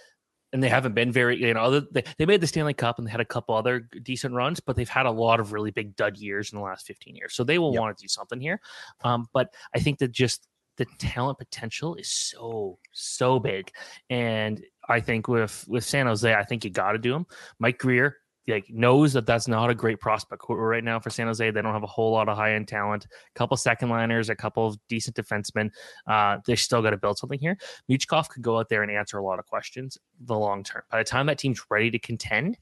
[0.54, 3.06] And they haven't been very, you know, other, they, they made the Stanley Cup and
[3.06, 5.96] they had a couple other decent runs, but they've had a lot of really big
[5.96, 7.34] dud years in the last 15 years.
[7.34, 7.80] So they will Yep.
[7.80, 8.60] want to do something here.
[9.02, 13.70] Um, but I think that just the talent potential is so, so big.
[14.10, 17.26] And I think with with San Jose, I think you got to do him.
[17.58, 18.16] Mike Grier
[18.48, 21.50] like knows that that's not a great prospect right now for San Jose.
[21.50, 23.04] They don't have a whole lot of high end talent.
[23.04, 25.70] A couple second liners, a couple of decent defensemen.
[26.07, 27.57] Uh, they still got to build something here.
[27.90, 30.83] Michkov could go out there and answer a lot of questions the long term.
[30.90, 32.59] By the time that team's ready to contend.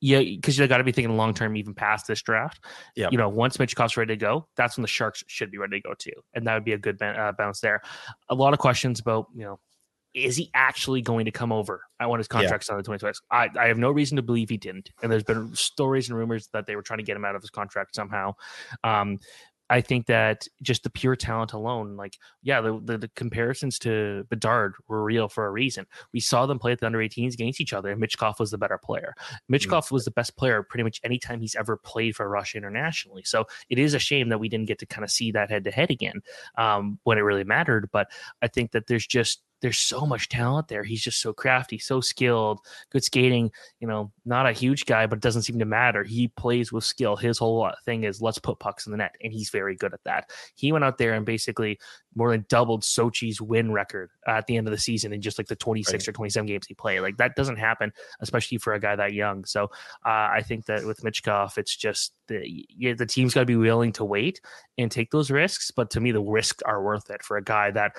[0.00, 2.62] Yeah, because you got to be thinking long term, even past this draft.
[2.94, 3.12] Yep.
[3.12, 5.88] You know, once Michkov's ready to go, that's when the Sharks should be ready to
[5.88, 7.80] go too, and that would be a good ba- uh, bounce there.
[8.28, 9.58] A lot of questions about you know
[10.14, 11.82] is he actually going to come over?
[11.98, 13.20] I want his contract on the 2026.
[13.30, 14.90] I, I have no reason to believe he didn't.
[15.02, 17.42] And there's been stories and rumors that they were trying to get him out of
[17.42, 18.34] his contract somehow.
[18.84, 19.18] Um,
[19.70, 24.26] I think that just the pure talent alone, like, yeah, the, the, the comparisons to
[24.28, 25.86] Bedard were real for a reason.
[26.12, 28.58] We saw them play at the under 18s against each other, and Michkov was the
[28.58, 29.14] better player.
[29.50, 33.22] Michkov was the best player pretty much anytime he's ever played for Russia internationally.
[33.24, 35.64] So it is a shame that we didn't get to kind of see that head
[35.64, 36.20] to head again
[36.58, 37.88] um, when it really mattered.
[37.90, 38.08] But
[38.42, 40.84] I think that there's just there's so much talent there.
[40.84, 43.50] He's just so crafty, so skilled, good skating.
[43.80, 46.04] You know, not a huge guy, but it doesn't seem to matter.
[46.04, 47.16] He plays with skill.
[47.16, 50.04] His whole thing is let's put pucks in the net, and he's very good at
[50.04, 50.30] that.
[50.54, 51.78] He went out there and basically
[52.14, 55.48] more than doubled Sochi's win record at the end of the season in just like
[55.48, 56.08] the 26 Right.
[56.08, 57.00] or 27 games he played.
[57.00, 59.44] Like that doesn't happen, especially for a guy that young.
[59.44, 59.64] So
[60.04, 63.56] uh, I think that with Michkov, it's just the yeah, the team's got to be
[63.56, 64.40] willing to wait
[64.78, 65.70] and take those risks.
[65.70, 67.96] But to me, the risks are worth it for a guy that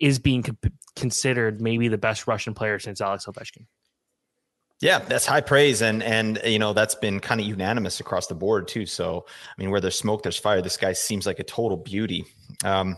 [0.00, 0.56] is being co-
[0.96, 3.66] considered maybe the best Russian player since Alex Ovechkin.
[4.80, 8.34] Yeah, that's high praise, and and you know that's been kind of unanimous across the
[8.34, 8.86] board too.
[8.86, 10.62] So I mean, where there's smoke, there's fire.
[10.62, 12.24] This guy seems like a total beauty.
[12.64, 12.96] Um,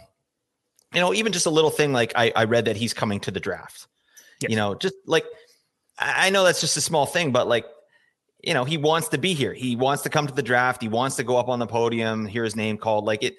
[0.95, 3.33] you know, even just a little thing like I, I read that he's coming to
[3.33, 3.89] the draft.
[4.41, 4.51] Yes.
[4.51, 5.25] You know, just like
[5.99, 7.67] I know that's just a small thing, but like
[8.45, 9.53] you know, he wants to be here.
[9.53, 10.83] He wants to come to the draft.
[10.83, 13.05] He wants to go up on the podium, hear his name called.
[13.05, 13.37] Like it,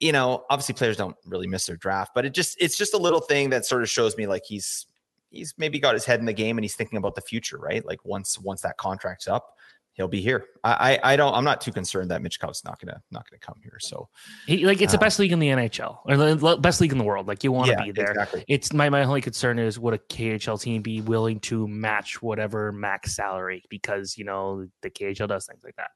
[0.00, 2.98] you know, obviously players don't really miss their draft, but it just it's just a
[2.98, 4.86] little thing that sort of shows me like he's
[5.30, 7.84] he's maybe got his head in the game and he's thinking about the future, right?
[7.84, 9.54] Like once once that contract's up,
[9.94, 10.46] he'll be here.
[10.64, 13.58] I I, I don't I'm not too concerned that Michkov's not gonna not gonna come
[13.62, 13.78] here.
[13.80, 14.08] So
[14.46, 16.98] He, like it's the Uh, best league in the NHL or the best league in
[16.98, 17.26] the world.
[17.26, 18.12] Like you want to yeah, be there.
[18.12, 18.44] exactly.
[18.48, 22.72] It's my, my only concern is would a KHL team be willing to match whatever
[22.72, 25.90] max salary because you know the KHL does things like that.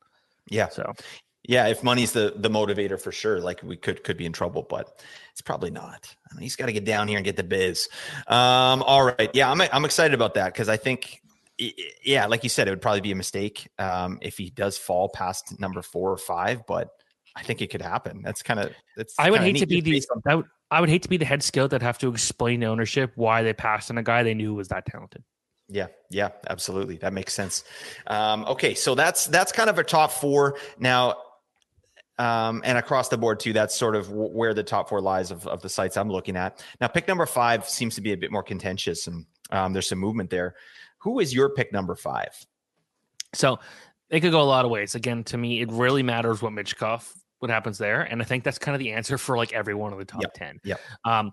[0.51, 0.93] Yeah, So
[1.45, 1.67] yeah.
[1.67, 5.03] If money's the the motivator for sure, like we could could be in trouble, but
[5.33, 6.15] it's probably not.
[6.31, 7.89] I mean, he's got to get down here and get the biz.
[8.27, 11.21] Um, all right, yeah, I'm I'm excited about that because I think.
[12.03, 15.11] Yeah, like you said, it would probably be a mistake um, if he does fall
[15.11, 16.89] past number four or five, but
[17.37, 18.23] I think it could happen.
[18.23, 18.73] That's kind of.
[18.97, 19.15] That's.
[19.19, 21.43] I would hate to be the I would, I would hate to be the head
[21.43, 24.55] scout that have to explain to ownership why they passed on a guy they knew
[24.55, 25.23] was that talented.
[25.69, 26.97] Yeah, yeah, absolutely.
[26.97, 27.65] That makes sense.
[28.07, 31.17] Um, okay, so that's that's kind of a top four now,
[32.23, 33.53] um, and across the board too.
[33.53, 36.65] That's sort of where the top four lies of, of the sites I'm looking at.
[36.81, 39.99] Now, pick number five seems to be a bit more contentious, and um, there's some
[39.99, 40.55] movement there.
[40.99, 42.29] Who is your pick number five?
[43.35, 43.59] So
[44.09, 44.95] it could go a lot of ways.
[44.95, 48.59] Again, to me, it really matters what Michkov, what happens there, and I think that's
[48.59, 50.61] kind of the answer for like every one of the top Yep, ten.
[50.63, 50.81] yep.
[51.05, 51.33] Um,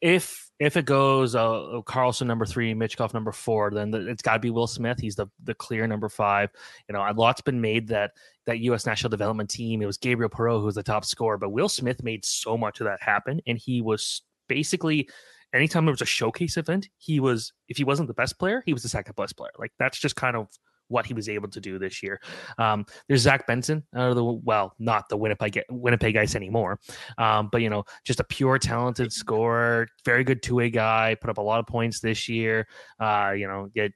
[0.00, 4.34] if if it goes uh, Carlsson number three, Michkov number four, then the, it's got
[4.34, 4.98] to be Will Smith.
[4.98, 6.50] He's the the clear number five.
[6.88, 8.12] You know, a lot's been made that
[8.46, 8.86] that U.S.
[8.86, 9.82] national development team.
[9.82, 12.80] It was Gabriel Perreault who was the top scorer, but Will Smith made so much
[12.80, 15.08] of that happen, and he was basically
[15.52, 18.72] anytime there was a showcase event, he was if he wasn't the best player, he
[18.72, 19.52] was the second best player.
[19.58, 20.48] Like that's just kind of
[20.88, 22.20] what he was able to do this year.
[22.58, 26.78] Um, there's Zach Benson, uh, the well, not the Winnipeg Winnipeg Ice anymore,
[27.18, 31.30] um, but you know, just a pure talented scorer, very good two way guy, put
[31.30, 32.66] up a lot of points this year.
[33.00, 33.92] Uh, you know, get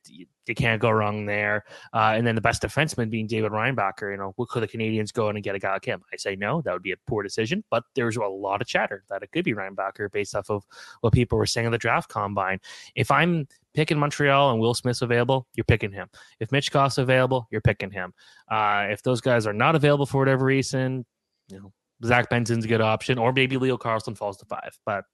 [0.51, 1.65] You can't go wrong there.
[1.95, 4.11] Uh, and then the best defenseman being David Reinbacher.
[4.11, 6.03] You know, could the Canadiens go in and get a guy like him?
[6.13, 6.61] I say no.
[6.63, 7.63] That would be a poor decision.
[7.71, 10.65] But there's a lot of chatter that it could be Reinbacher based off of
[11.03, 12.59] what people were saying in the draft combine.
[12.97, 16.09] If I'm picking Montreal and Will Smith's available, you're picking him.
[16.41, 18.13] If Michkov's available, you're picking him.
[18.51, 21.07] Uh, if those guys are not available for whatever reason,
[21.49, 21.73] you know,
[22.05, 24.77] Zach Benson's a good option, or maybe Leo Carlsson falls to five.
[24.85, 25.05] But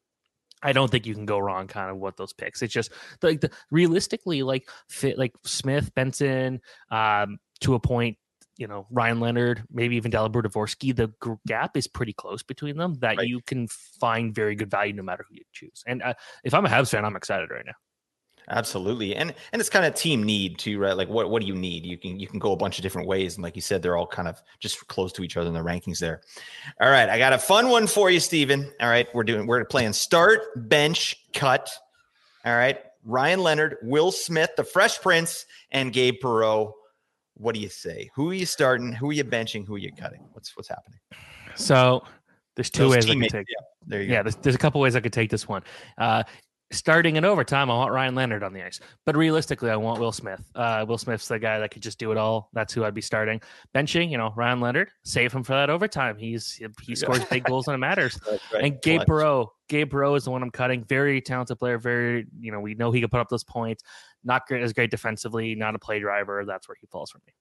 [0.63, 2.63] I don't think you can go wrong kind of what those picks.
[2.63, 2.93] It's just
[3.23, 8.17] like the, realistically, like fit like Smith, Benson, um, to a point,
[8.57, 11.13] you know, Ryan Leonard, maybe even Dalibor Dvorsky, the
[11.47, 13.29] gap is pretty close between them that right.
[13.29, 15.85] you can find very good value no matter who you choose.
[15.87, 17.75] And uh, if I'm a Habs fan, I'm excited right now.
[18.49, 19.17] Absolutely.
[19.17, 20.97] And and it's kind of team need too, right?
[20.97, 21.85] Like what what do you need?
[21.85, 23.35] You can you can go a bunch of different ways.
[23.35, 25.61] And like you said, they're all kind of just close to each other in the
[25.61, 26.21] rankings there.
[26.81, 27.09] All right.
[27.09, 28.71] I got a fun one for you, Steven.
[28.81, 29.09] All right.
[29.15, 31.71] We're doing we're playing start, bench, cut.
[32.45, 32.79] All right.
[33.05, 36.73] Ryan Leonard, Will Smith, the Fresh Prince, and Gabe Perreault.
[37.35, 38.11] What do you say?
[38.15, 38.93] Who are you starting?
[38.93, 39.67] Who are you benching?
[39.67, 40.25] Who are you cutting?
[40.33, 40.99] What's what's happening?
[41.57, 42.03] So
[42.55, 43.47] there's two Those ways I can take.
[43.49, 44.23] Yeah, there you yeah, go.
[44.25, 45.63] There's, there's a couple ways I could take this one.
[45.99, 46.23] Uh,
[46.73, 48.81] starting in overtime, I want Ryan Leonard on the ice.
[49.05, 50.43] But realistically, I want Will Smith.
[50.55, 52.51] Uh, Will Smith's the guy that could just do it all.
[52.53, 53.41] That's who I'd be starting.
[53.75, 56.17] Benching, you know, Ryan Leonard, save him for that overtime.
[56.17, 58.19] He's he scores big goals when it matters.
[58.53, 58.65] Right.
[58.65, 60.85] And Gabe Perreault, Gabe Perreault is the one I'm cutting.
[60.85, 61.79] Very talented player.
[61.79, 63.83] Very, you know, we know he can put up those points.
[64.25, 65.55] Not great as great defensively.
[65.55, 66.45] Not a play driver.
[66.45, 67.33] That's where he falls for me.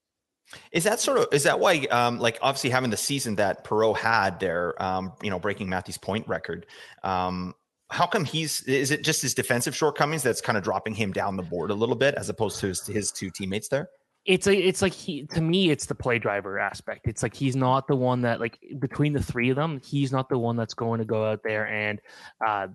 [0.71, 3.97] Is that sort of is that why um, like obviously having the season that Perreault
[3.97, 6.65] had there, um, you know, breaking Matthew's point record,
[7.03, 7.53] um,
[7.91, 11.35] how come he's is it just his defensive shortcomings that's kind of dropping him down
[11.35, 13.89] the board a little bit as opposed to his, his two teammates there?
[14.25, 17.07] It's a, it's like he to me it's the play driver aspect.
[17.07, 20.29] It's like he's not the one that like between the three of them, he's not
[20.29, 22.01] the one that's going to go out there and
[22.45, 22.67] uh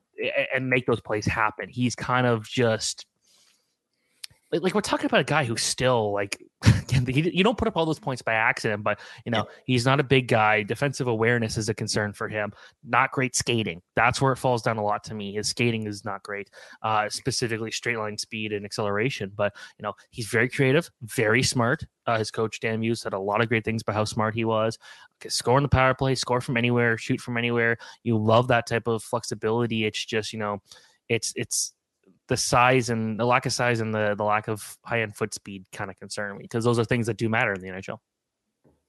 [0.54, 1.68] and make those plays happen.
[1.68, 3.04] He's kind of just
[4.52, 6.40] like, like we're talking about a guy who's still like
[7.06, 10.02] you don't put up all those points by accident, but you know he's not a
[10.02, 10.62] big guy.
[10.62, 12.52] Defensive awareness is a concern for him.
[12.84, 13.80] Not great skating.
[13.96, 15.34] That's where it falls down a lot to me.
[15.34, 16.50] His skating is not great,
[16.82, 19.32] uh, specifically straight line speed and acceleration.
[19.34, 21.84] But you know he's very creative, very smart.
[22.06, 24.44] Uh, his coach Dan Muse said a lot of great things about how smart he
[24.44, 24.78] was.
[25.28, 27.78] Score in the power play, score from anywhere, shoot from anywhere.
[28.02, 29.86] You love that type of flexibility.
[29.86, 30.60] It's just you know,
[31.08, 31.72] it's it's
[32.30, 35.34] the size and the lack of size and the, the lack of high end foot
[35.34, 37.98] speed kind of concern me because those are things that do matter in the NHL.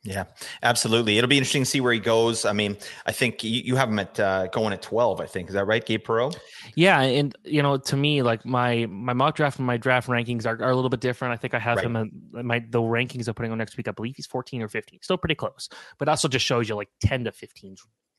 [0.04, 0.26] Yeah,
[0.62, 1.18] absolutely.
[1.18, 2.46] It'll be interesting to see where he goes.
[2.46, 5.22] I mean, I think you, you have him at uh, going at twelve.
[5.22, 6.38] I think is that right, Gabe Perreault?
[6.76, 10.48] Yeah, and you know, to me, like my my mock draft and my draft rankings
[10.48, 11.34] are, are a little bit different.
[11.34, 11.86] I think I have right.
[11.86, 13.88] him at my the rankings I'm putting on next week.
[13.88, 15.70] I believe he's fourteen or fifteen, still pretty close,
[16.00, 17.76] but also just shows you like ten to fifteen,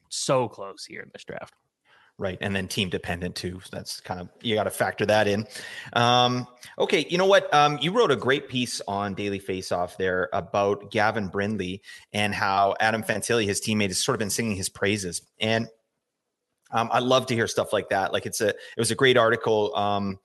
[0.09, 1.55] so close here in this draft
[2.19, 2.39] right?
[2.41, 3.61] And then team dependent too.
[3.65, 5.47] So that's kind of you got to factor that in.
[5.93, 6.47] Um,
[6.79, 7.53] okay, you know what?
[7.53, 11.83] Um, you wrote a great piece on Daily Faceoff there about Gavin Brindley
[12.13, 15.23] and how Adam Fantilli, his teammate, has sort of been singing his praises.
[15.41, 15.69] And
[16.71, 18.13] um, I love to hear stuff like that.
[18.13, 19.75] Like it's a it was a great article.
[19.77, 20.19] Um,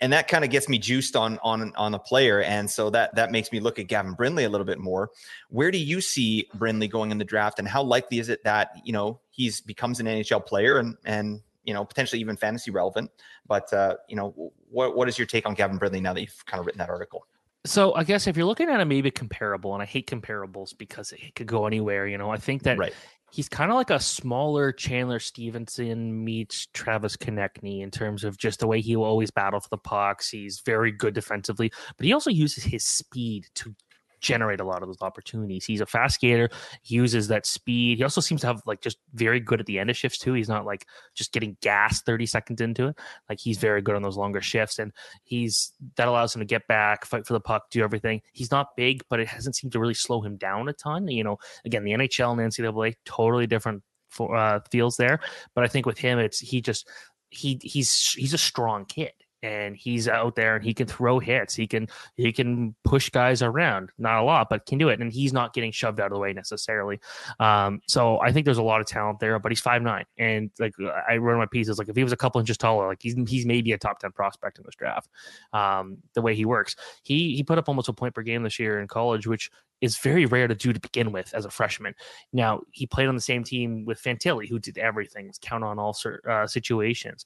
[0.00, 3.14] and that kind of gets me juiced on on on the player and so that
[3.14, 5.10] that makes me look at Gavin Brindley a little bit more.
[5.48, 8.70] Where do you see Brindley going in the draft and how likely is it that
[8.84, 13.10] you know he's becomes an NHL player and and you know potentially even fantasy relevant?
[13.46, 16.46] But uh you know what what is your take on Gavin Brindley now that you've
[16.46, 17.26] kind of written that article?
[17.66, 21.12] So I guess if you're looking at a maybe comparable, and I hate comparables because
[21.12, 22.94] it could go anywhere, you know, I think that right
[23.32, 28.60] he's kind of like a smaller Chandler Stephenson meets Travis Konecny in terms of just
[28.60, 30.28] the way he will always battle for the pucks.
[30.28, 33.74] He's very good defensively, but he also uses his speed to
[34.20, 35.64] generate a lot of those opportunities.
[35.64, 36.50] He's a fast skater.
[36.82, 37.98] He uses that speed.
[37.98, 40.32] He also seems to have like just very good at the end of shifts too.
[40.34, 42.98] He's not like just getting gas 30 seconds into it.
[43.28, 44.92] Like he's very good on those longer shifts and
[45.24, 48.20] he's that allows him to get back, fight for the puck, do everything.
[48.32, 51.08] He's not big, but it hasn't seemed to really slow him down a ton.
[51.08, 55.20] You know, again, the NHL and NCAA totally different for uh, feels there,
[55.54, 56.88] but I think with him it's he just
[57.30, 59.12] he he's he's a strong kid
[59.42, 61.54] and he's out there and he can throw hits.
[61.54, 65.00] He can he can push guys around, not a lot, but can do it.
[65.00, 67.00] And he's not getting shoved out of the way necessarily.
[67.38, 69.38] Um, so I think there's a lot of talent there.
[69.38, 70.74] But he's five nine, and like
[71.08, 73.46] I wrote my pieces, like if he was a couple inches taller, like he's he's
[73.46, 75.08] maybe a top ten prospect in this draft.
[75.52, 78.58] Um, the way he works, he he put up almost a point per game this
[78.58, 81.94] year in college, which is very rare to do to begin with as a freshman.
[82.32, 85.96] Now he played on the same team with Fantilli, who did everything, count on all
[86.28, 87.24] uh, situations.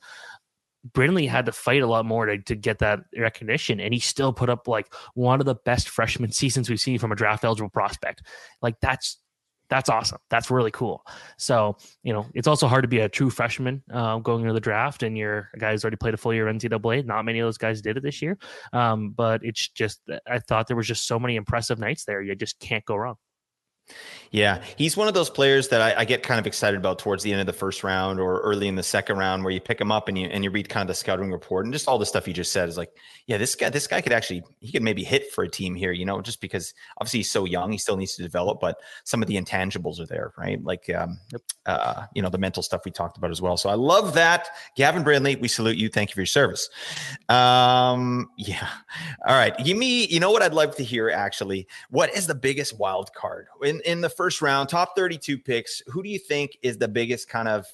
[0.93, 4.32] Brindley had to fight a lot more to, to get that recognition, and he still
[4.32, 7.70] put up like one of the best freshman seasons we've seen from a draft eligible
[7.70, 8.22] prospect.
[8.61, 9.18] Like that's
[9.70, 10.18] That's awesome.
[10.28, 11.03] That's really cool.
[11.39, 14.61] So, you know, it's also hard to be a true freshman uh, going into the
[14.61, 17.07] draft and you're a guy who's already played a full year NCAA.
[17.07, 18.37] Not many of those guys did it this year.
[18.74, 22.20] Um, but it's just, I thought there was just so many impressive nights there.
[22.20, 23.16] You just can't go wrong.
[24.35, 27.22] Yeah, he's one of those players that I, I, get kind of excited about towards
[27.22, 29.80] the end of the first round or early in the second round, where you pick
[29.80, 31.99] him up and you and you read kind of the scouting report and just all
[31.99, 32.91] the stuff you just said is like,
[33.26, 35.93] yeah, this guy, this guy could actually he could maybe hit for a team here,
[35.93, 39.22] you know, just because obviously he's so young, he still needs to develop, but some
[39.22, 40.61] of the intangibles are there, right?
[40.64, 41.16] Like, um,
[41.66, 43.57] uh, you know, the mental stuff we talked about as well.
[43.57, 45.37] So I love that, Gavin Brindley.
[45.37, 45.89] We salute you.
[45.89, 46.68] Thank you for your service.
[47.28, 48.68] Um, yeah.
[49.28, 50.07] All right, give me.
[50.07, 51.68] You know what I'd love to hear actually.
[51.91, 53.47] What is the biggest wild card?
[53.62, 57.29] In, in the first round, top 32 picks, who do you think is the biggest
[57.29, 57.66] kind of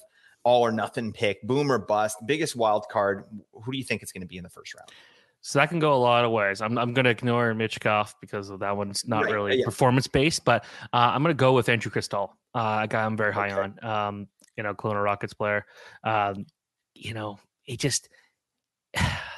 [0.43, 3.25] all or nothing pick, boom or bust, biggest wild card?
[3.53, 4.89] Who do you think it's going to be in the first round?
[5.41, 6.61] So that can go a lot of ways.
[6.61, 9.33] I'm, I'm going to ignore Michkov because of that one's not right.
[9.33, 9.65] really yeah.
[9.65, 13.17] performance based, but uh, I'm going to go with Andrew Cristall, uh, a guy I'm
[13.17, 13.73] very high okay.
[13.81, 13.83] on.
[13.83, 15.65] Um, you know, Kelowna Rockets player.
[16.03, 16.45] Um,
[16.93, 18.09] you know, he just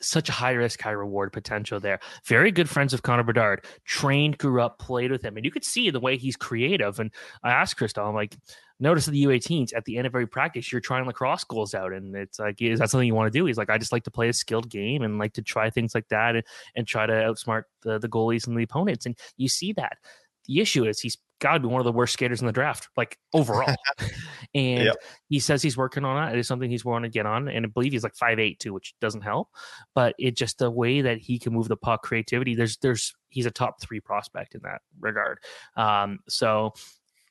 [0.00, 2.00] such a high risk, high reward potential there.
[2.24, 5.64] Very good friends of Connor Bedard, trained, grew up, played with him, and you could
[5.64, 6.98] see the way he's creative.
[6.98, 7.12] And
[7.42, 8.36] I asked Cristall, I'm like,
[8.80, 12.16] notice the U18s at the end of every practice, you're trying lacrosse goals out, and
[12.16, 13.44] it's like, is that something you want to do?
[13.44, 15.94] He's like, I just like to play a skilled game and like to try things
[15.94, 16.44] like that and,
[16.74, 19.06] and try to outsmart the, the goalies and the opponents.
[19.06, 19.98] And you see that.
[20.46, 22.88] The issue is he's got to be one of the worst skaters in the draft,
[22.96, 23.74] like overall.
[24.54, 24.96] and yep.
[25.28, 26.34] he says he's working on it.
[26.34, 27.48] It is something he's wanting to get on.
[27.48, 29.48] And I believe he's like five eight too, which doesn't help.
[29.94, 32.54] But it just the way that he can move the puck, creativity.
[32.54, 35.38] There's there's he's a top three prospect in that regard.
[35.76, 36.74] Um, so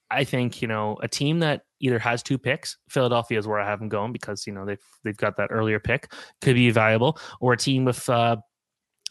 [0.09, 2.77] I think you know a team that either has two picks.
[2.89, 5.79] Philadelphia is where I have them going because you know they've they've got that earlier
[5.79, 8.07] pick could be valuable, or a team with.
[8.09, 8.37] Uh,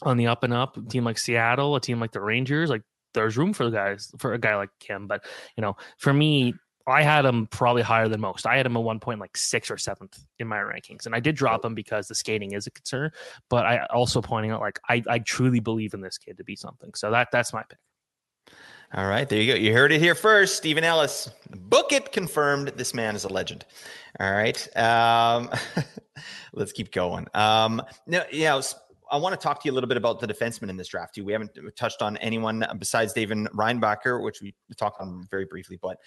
[0.03, 2.83] on the up and up, a team like Seattle, a team like the Rangers, like
[3.17, 5.07] there's room for the guys for a guy like him.
[5.07, 6.53] But you know, for me,
[6.87, 8.45] I had him probably higher than most.
[8.45, 11.19] I had him at one point like sixth or seventh in my rankings, and I
[11.19, 13.11] did drop him because the skating is a concern.
[13.49, 16.55] But I also pointing out like I, I truly believe in this kid to be
[16.55, 16.93] something.
[16.95, 17.79] So that that's my pick.
[18.93, 19.59] All right, there you go.
[19.59, 20.55] You heard it here first.
[20.55, 22.13] Steven Ellis, book it.
[22.13, 22.69] Confirmed.
[22.77, 23.65] This man is a legend.
[24.17, 25.49] All right, um,
[26.53, 27.27] let's keep going.
[27.33, 28.61] Um, now, yeah,
[29.11, 31.15] I want to talk to you a little bit about the defensemen in this draft
[31.15, 31.23] too.
[31.23, 35.79] We haven't touched on anyone besides David Reinbacher, which we talked on very briefly.
[35.81, 35.97] But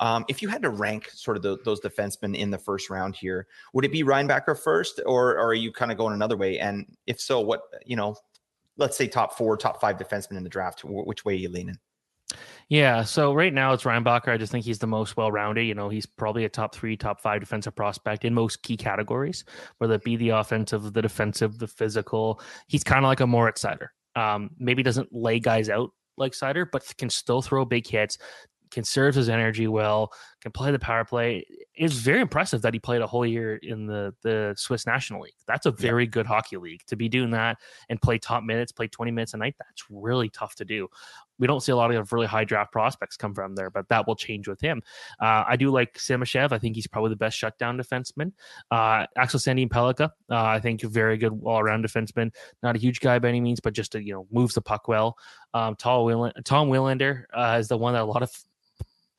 [0.00, 3.14] um, if you had to rank sort of the, those defensemen in the first round
[3.14, 6.58] here, would it be Reinbacher first, or, or are you kind of going another way?
[6.58, 8.16] And if so, what you know,
[8.76, 11.78] let's say top four, top five defensemen in the draft, which way are you leaning?
[12.70, 14.28] Yeah, so right now it's Reinbacher.
[14.28, 15.64] I just think he's the most well-rounded.
[15.64, 19.44] You know, he's probably a top three, top five defensive prospect in most key categories,
[19.78, 22.40] whether it be the offensive, the defensive, the physical.
[22.68, 23.88] He's kind of like a Moritz Seider.
[24.14, 28.18] Um, maybe doesn't lay guys out like Seider, but can still throw big hits,
[28.70, 31.44] conserves his energy well, can play the power play.
[31.80, 35.32] It's very impressive that he played a whole year in the the Swiss National League.
[35.46, 36.10] That's a very yeah.
[36.10, 37.56] good hockey league to be doing that
[37.88, 39.54] and play top minutes, play 20 minutes a night.
[39.58, 40.88] That's really tough to do.
[41.38, 44.06] We don't see a lot of really high draft prospects come from there, but that
[44.06, 44.82] will change with him.
[45.22, 46.52] Uh, I do like Simashev.
[46.52, 48.32] I think he's probably the best shutdown defenseman.
[48.70, 52.30] Uh, Axel Sandin Pellikka, uh, I think very good all around defenseman.
[52.62, 54.86] Not a huge guy by any means, but just a, you know moves the puck
[54.86, 55.16] well.
[55.54, 58.30] Um, Tom Willander uh, is the one that a lot of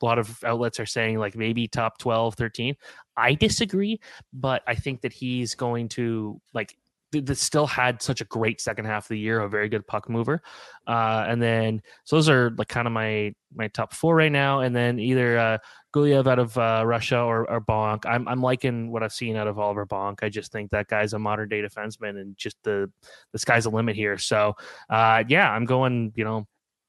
[0.02, 2.74] a lot of outlets are saying like maybe top 12 13
[3.16, 4.00] i disagree
[4.32, 6.76] but i think that he's going to like
[7.12, 10.08] that still had such a great second half of the year, a very good puck
[10.08, 10.42] mover.
[10.86, 14.60] Uh, and then so those are like kind of my my top four right now.
[14.60, 15.58] And then either uh,
[15.94, 18.06] Gulyayev out of uh, Russia or, or Bonk.
[18.06, 20.22] I'm I'm liking what I've seen out of Oliver Bonk.
[20.22, 22.90] I just think that guy's a modern day defenseman, and just the
[23.32, 24.16] the sky's the limit here.
[24.18, 24.54] So
[24.88, 26.12] uh, yeah, I'm going.
[26.16, 26.46] You know,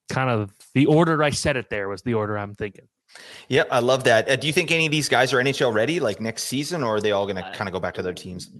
[0.09, 2.87] kind of the order I said it there was the order I'm thinking.
[3.49, 4.29] Yeah, I love that.
[4.29, 6.95] Uh, do you think any of these guys are NHL ready like next season, or
[6.95, 8.51] are they all going to uh, kind of go back to their teams?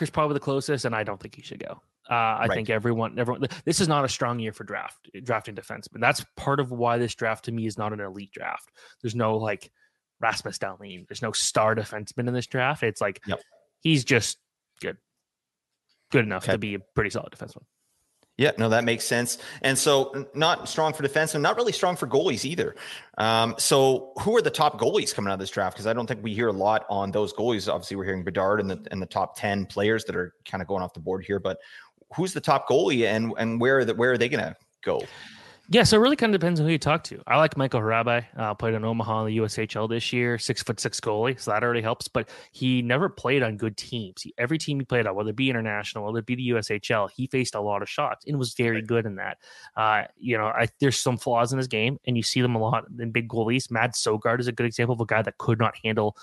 [0.00, 1.80] is probably the closest, and I don't think he should go.
[2.08, 2.54] Uh, I right.
[2.54, 6.00] think everyone, everyone, this is not a strong year for draft drafting defensemen.
[6.00, 8.70] That's part of why this draft to me is not an elite draft.
[9.02, 9.70] There's no like
[10.20, 11.08] Rasmus Dahlin.
[11.08, 12.84] There's no star defenseman in this draft.
[12.84, 13.40] It's like yep.
[13.80, 14.38] he's just
[14.80, 14.98] good,
[16.12, 16.52] good enough okay.
[16.52, 17.64] to be a pretty solid defenseman.
[18.38, 19.38] Yeah, no, that makes sense.
[19.62, 22.76] And so, not strong for defense and not really strong for goalies either.
[23.16, 25.74] Um, so, who are the top goalies coming out of this draft?
[25.74, 27.72] Because I don't think we hear a lot on those goalies.
[27.72, 30.68] Obviously, we're hearing Bedard and the and the top ten players that are kind of
[30.68, 31.38] going off the board here.
[31.38, 31.58] But
[32.14, 35.00] who's the top goalie, and and where are that where are they going to go?
[35.68, 37.20] Yeah, so it really kind of depends on who you talk to.
[37.26, 38.24] I like Michael Hrabal.
[38.36, 41.64] Uh, played in Omaha in the USHL this year, six foot six goalie, so that
[41.64, 42.06] already helps.
[42.06, 44.22] But he never played on good teams.
[44.22, 47.10] He, every team he played on, whether it be international, whether it be the USHL,
[47.10, 49.38] he faced a lot of shots and was very good in that.
[49.76, 52.60] Uh, you know, I, there's some flaws in his game, and you see them a
[52.60, 53.68] lot in big goalies.
[53.68, 56.16] Mads Søgaard is a good example of a guy that could not handle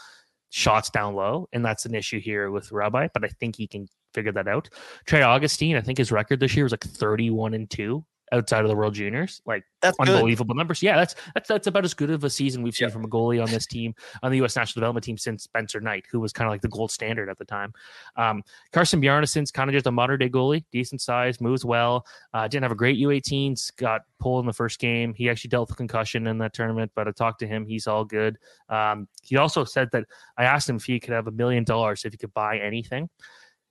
[0.51, 3.09] shots down low, and that's an issue here with Rabbi.
[3.13, 4.69] But I think he can figure that out.
[5.05, 8.67] Trey Augustine, I think his record this year was like 31 and two outside of
[8.67, 9.41] the World Juniors.
[9.45, 10.57] Like that's unbelievable good.
[10.57, 10.83] numbers.
[10.83, 12.93] Yeah, that's that's that's about as good of a season we've seen Yeah.
[12.93, 14.55] from a goalie on this team on the U.S.
[14.55, 17.37] national development team since Spencer Knight, who was kind of like the gold standard at
[17.37, 17.71] the time.
[18.17, 22.05] Um, Carson Bjarnason's kind of just a modern day goalie, decent size, moves well.
[22.33, 25.13] Uh, didn't have a great U18s, got pulled in the first game.
[25.13, 27.65] He actually dealt with concussion in that tournament, but I talked to him.
[27.65, 28.37] He's all good.
[28.69, 30.05] Um, he also said that
[30.37, 33.09] I asked him if he could have a million dollars if he could buy anything.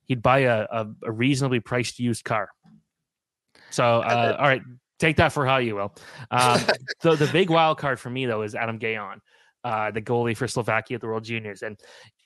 [0.05, 2.49] He'd buy a, a, a reasonably priced used car.
[3.73, 4.61] So, uh, all right,
[4.99, 5.93] take that for how you will.
[6.31, 6.61] Um,
[7.01, 9.17] the the big wild card for me though is Adam Gajan,
[9.63, 11.77] uh, the goalie for Slovakia at the World Juniors, and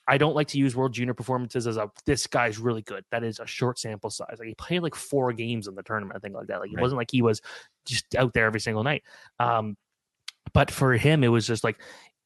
[0.06, 3.04] I don't like to use World Junior performances as a this guy's really good.
[3.10, 4.36] That is a short sample size.
[4.38, 6.60] Like he played like four games in the tournament, I think like that.
[6.60, 6.82] Like it Right.
[6.82, 7.42] wasn't like he was
[7.84, 9.02] just out there every single night.
[9.38, 9.76] Um,
[10.54, 11.78] but for him, it was just like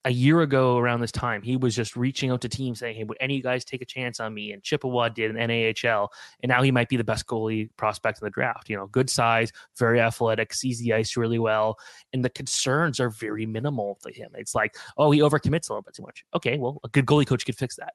[0.05, 3.05] a year ago around this time, he was just reaching out to teams saying, Hey,
[3.05, 4.53] would any of you guys take a chance on me?
[4.53, 6.09] And Chippewa did in NAHL.
[6.42, 8.68] And now he might be the best goalie prospect in the draft.
[8.68, 11.78] You know, good size, very athletic, sees the ice really well.
[12.12, 14.32] And the concerns are very minimal to him.
[14.34, 16.24] It's like, oh, he overcommits a little bit too much.
[16.34, 17.94] Okay, well, a good goalie coach could fix that.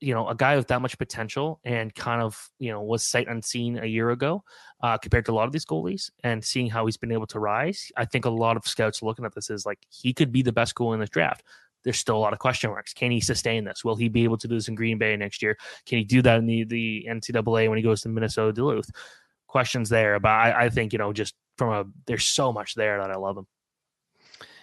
[0.00, 3.28] You know, a guy with that much potential and kind of, you know, was sight
[3.28, 4.44] unseen a year ago
[4.82, 7.38] uh, compared to a lot of these goalies and seeing how he's been able to
[7.38, 7.90] rise.
[7.96, 10.52] I think a lot of scouts looking at this is like he could be the
[10.52, 11.42] best goalie in this draft.
[11.84, 12.92] There's still a lot of question marks.
[12.92, 13.84] Can he sustain this?
[13.84, 15.56] Will he be able to do this in Green Bay next year?
[15.86, 18.90] Can he do that in the, the NCAA when he goes to Minnesota Duluth?
[19.46, 22.98] Questions there, but I, I think you know just from a there's so much there
[22.98, 23.46] that I love him.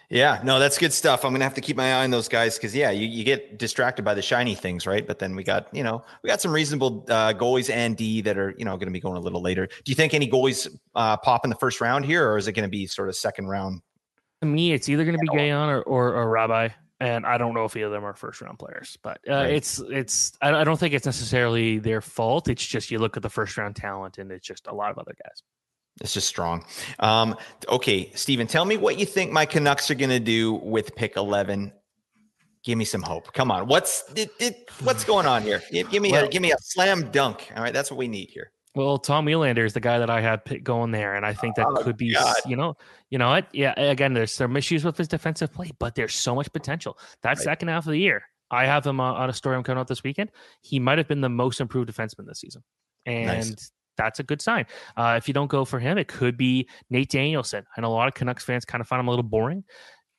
[0.10, 1.26] Yeah, no, that's good stuff.
[1.26, 3.58] I'm gonna have to keep my eye on those guys because yeah, you, you get
[3.58, 5.06] distracted by the shiny things, right?
[5.06, 8.38] But then we got you know we got some reasonable uh, goalies and D that
[8.38, 9.66] are you know going to be going a little later.
[9.66, 12.54] Do you think any goalies uh, pop in the first round here, or is it
[12.54, 13.82] going to be sort of second round?
[14.42, 15.28] To me, it's either going to be.
[15.30, 18.42] Gajan or, or or Rabbi, and I don't know if either of them are first
[18.42, 18.98] round players.
[19.02, 19.54] But uh, Right.
[19.54, 22.50] it's it's I, I don't think it's necessarily their fault.
[22.50, 25.00] It's just you look at the first round talent, and it's just a lot of
[25.00, 25.42] other guys.
[26.02, 26.66] It's just strong.
[27.00, 27.36] Um,
[27.70, 31.18] okay, Steven, tell me what you think my Canucks are going to do with pick
[31.18, 31.72] 11.
[32.64, 33.32] Give me some hope.
[33.34, 35.62] Come on, what's it, it, what's going on here?
[35.72, 37.52] Give, give me a give me a slam dunk.
[37.56, 38.52] All right, that's what we need here.
[38.74, 41.56] Well, Tom Willander is the guy that I have pick going there, and I think
[41.58, 42.36] that Oh, could be, God.
[42.48, 42.76] you know,
[43.12, 43.48] you know what?
[43.54, 46.98] Yeah, again, there's some issues with his defensive play, but there's so much potential.
[47.22, 47.38] That Right.
[47.40, 49.88] second half of the year, I have him uh, on a story I'm coming out
[49.90, 50.32] this weekend.
[50.62, 52.64] He might have been the most improved defenseman this season,
[53.06, 53.72] and Nice.
[53.98, 54.66] That's a good sign.
[54.98, 57.66] Uh, if you don't go for him, it could be Nate Danielson.
[57.78, 59.64] I know a lot of Canucks fans kind of find him a little boring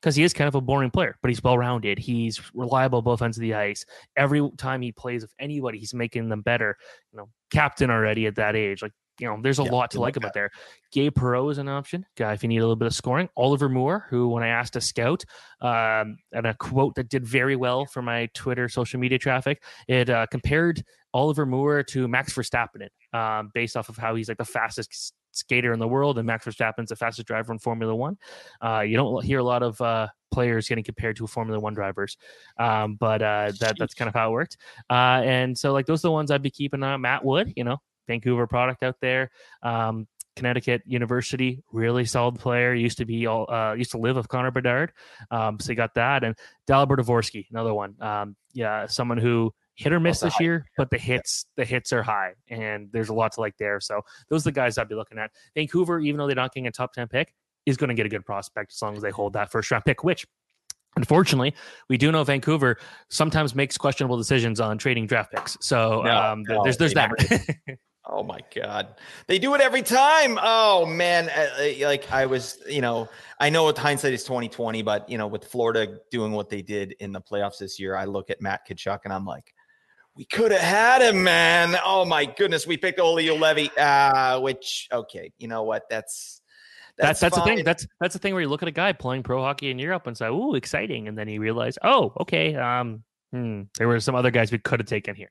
[0.00, 1.98] because he is kind of a boring player, but he's well rounded.
[1.98, 3.84] He's reliable both ends of the ice.
[4.16, 6.76] Every time he plays with anybody, he's making them better.
[7.12, 8.82] You know, captain already at that age.
[8.82, 10.50] Like, you know, there's a Yeah, lot to like like about there.
[10.92, 13.28] Gabe Perreault is an option, guy if you need a little bit of scoring.
[13.36, 15.24] Oliver Moore, who when I asked a scout,
[15.60, 20.10] um, and a quote that did very well for my Twitter social media traffic, it
[20.10, 20.84] uh, compared
[21.14, 25.72] Oliver Moore to Max Verstappen, um, based off of how he's like the fastest skater
[25.72, 28.18] in the world, and Max Verstappen's the fastest driver in Formula One.
[28.60, 32.18] Uh, you don't hear a lot of uh, players getting compared to Formula One drivers,
[32.58, 34.58] um, but uh, that that's kind of how it worked.
[34.90, 37.00] Uh, and so, like those are the ones I'd be keeping on.
[37.00, 39.30] Matt Wood, you know, Vancouver product out there.
[39.62, 42.74] Um, Connecticut University, really solid player.
[42.74, 44.92] Used to be all uh, used to live with Connor Bedard,
[45.30, 46.24] um, so you got that.
[46.24, 46.36] And
[46.68, 47.94] Dalibor Dvorsky, another one.
[48.00, 51.92] Um, yeah, someone who hit or miss this high year, but the hits the hits
[51.92, 53.80] are high, and there's a lot to like there.
[53.80, 55.30] So those are the guys I'd be looking at.
[55.54, 57.34] Vancouver, even though they're not getting a top ten pick,
[57.66, 59.84] is going to get a good prospect as long as they hold that first round
[59.84, 60.26] pick, which.
[60.96, 61.52] Unfortunately,
[61.88, 62.76] we do know Vancouver
[63.10, 65.56] sometimes makes questionable decisions on trading draft picks.
[65.60, 67.10] So No, um, no, there's there's that.
[68.06, 68.96] Oh my god,
[69.28, 70.38] they do it every time.
[70.42, 71.30] Oh man,
[71.80, 73.08] like I was, you know,
[73.40, 76.60] I know with hindsight is twenty twenty, but you know, with Florida doing what they
[76.60, 79.53] did in the playoffs this year, I look at Matt Tkachuk and I'm like,
[80.16, 81.76] we could have had him, man.
[81.84, 83.70] Oh my goodness, we picked Olli Juolevi.
[83.76, 85.84] Uh, which okay, you know what?
[85.90, 86.40] That's
[86.96, 87.64] that's that's the thing.
[87.64, 90.06] That's that's the thing where you look at a guy playing pro hockey in Europe
[90.06, 93.02] and say, "Ooh, exciting," and then you realize, "Oh, okay, um,
[93.32, 95.30] hmm, there were some other guys we could have taken here."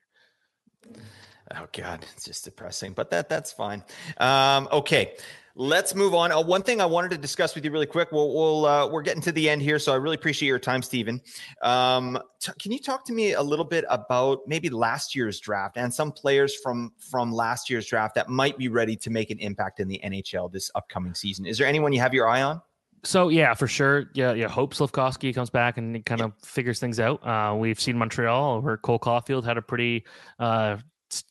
[1.56, 3.82] Oh God, it's just depressing, but that that's fine.
[4.18, 5.14] Um, okay,
[5.56, 6.32] Let's move on.
[6.32, 8.10] Uh, one thing I wanted to discuss with you really quick.
[8.10, 10.82] We'll, we'll uh, we're getting to the end here, so I really appreciate your time,
[10.82, 11.20] Steven.
[11.62, 15.76] Um, t- can you talk to me a little bit about maybe last year's draft
[15.76, 19.38] and some players from from last year's draft that might be ready to make an
[19.38, 21.46] impact in the NHL this upcoming season?
[21.46, 22.60] Is there anyone you have your eye on?
[23.04, 24.06] So yeah, for sure.
[24.14, 24.48] Yeah, yeah.
[24.48, 27.24] Hope Slafkovsky comes back and kind of figures things out.
[27.24, 30.04] Uh, we've seen Montreal where Cole Caufield had a pretty
[30.40, 30.78] uh,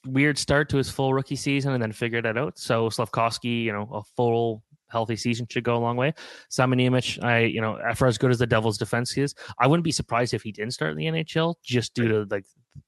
[0.05, 2.57] weird start to his full rookie season and then figured it out.
[2.57, 4.63] So Slafkovsky, you know, a full
[4.93, 6.13] healthy season should go a long way.
[6.49, 9.83] Simon Nemec, I you know, for as good as the Devils' defense is, I wouldn't
[9.83, 12.45] be surprised if he didn't start in the NHL just due to like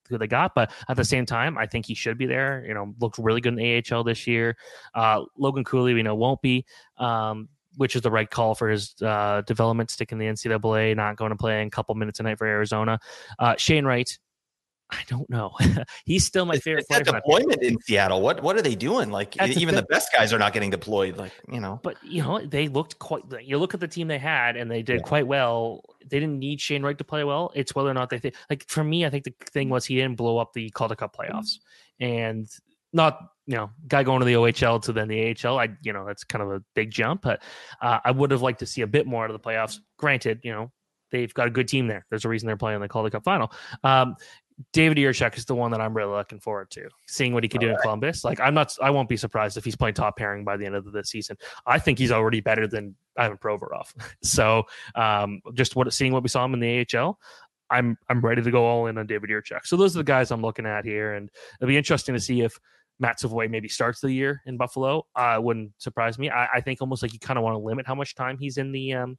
[0.07, 0.55] who they got.
[0.55, 2.63] But at the same time, I think he should be there.
[2.65, 4.55] You know, looked really good in the AHL this year.
[4.93, 6.65] Uh, Logan Cooley, we know won't be.
[6.97, 11.31] Um, which is the right call for his uh, development, sticking the NCAA, not going
[11.31, 12.97] to play in a couple minutes a night for Arizona.
[13.37, 14.17] Uh, Shane Wright,
[14.91, 15.51] I don't know.
[16.05, 16.85] He's still my favorite.
[16.87, 18.21] It's player deployment in Seattle.
[18.21, 19.09] What what are they doing?
[19.09, 21.17] Like That's even the, the, best guys are not getting deployed.
[21.17, 21.79] Like you know.
[21.81, 23.23] But you know they looked quite.
[23.41, 25.07] You look at the team they had, and they did yeah.
[25.07, 25.83] quite well.
[26.07, 27.51] They didn't need Shane Wright to play well.
[27.55, 28.35] It's whether or not they think.
[28.49, 31.15] Like for me, I think the thing was he didn't blow up the Calder Cup
[31.15, 31.59] playoffs,
[31.99, 32.47] and
[32.93, 35.57] not you know guy going to the OHL to then the AHL.
[35.57, 37.41] I you know that's kind of a big jump, but
[37.81, 39.79] uh, I would have liked to see a bit more out of the playoffs.
[39.97, 40.71] Granted, you know
[41.11, 42.05] they've got a good team there.
[42.09, 43.51] There's a reason they're playing the Calder Cup final.
[43.83, 44.15] Um,
[44.71, 47.59] David Jiricek is the one that I'm really looking forward to, seeing what he could
[47.59, 48.23] do in Columbus.
[48.23, 50.75] Like I'm not, I won't be surprised if he's playing top pairing by the end
[50.75, 51.35] of the season.
[51.65, 53.87] I think he's already better than Ivan Provorov.
[54.23, 54.63] so
[54.95, 57.19] um, just what seeing what we saw him in the AHL,
[57.69, 59.65] I'm I'm ready to go all in on David Jiricek.
[59.65, 61.29] So those are the guys I'm looking at here, and
[61.59, 62.57] it'll be interesting to see if
[62.99, 65.05] Matt Savoie maybe starts the year in Buffalo.
[65.15, 66.29] Uh, wouldn't surprise me.
[66.29, 68.57] I, I think almost like you kind of want to limit how much time he's
[68.57, 69.17] in the um,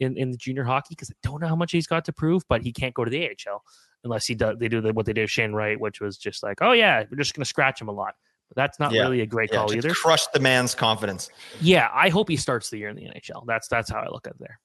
[0.00, 2.42] in in the junior hockey because I don't know how much he's got to prove,
[2.48, 3.62] but he can't go to the AHL
[4.04, 4.56] unless he does.
[4.58, 7.04] They do the, what they did with Shane Wright, which was just like, oh yeah,
[7.10, 8.14] we're just going to scratch him a lot.
[8.48, 9.02] But that's not yeah.
[9.02, 9.94] really a great yeah, call either.
[9.94, 11.30] Crush the man's confidence.
[11.60, 13.46] Yeah, I hope he starts the year in the NHL.
[13.46, 14.58] That's that's how I look at it there.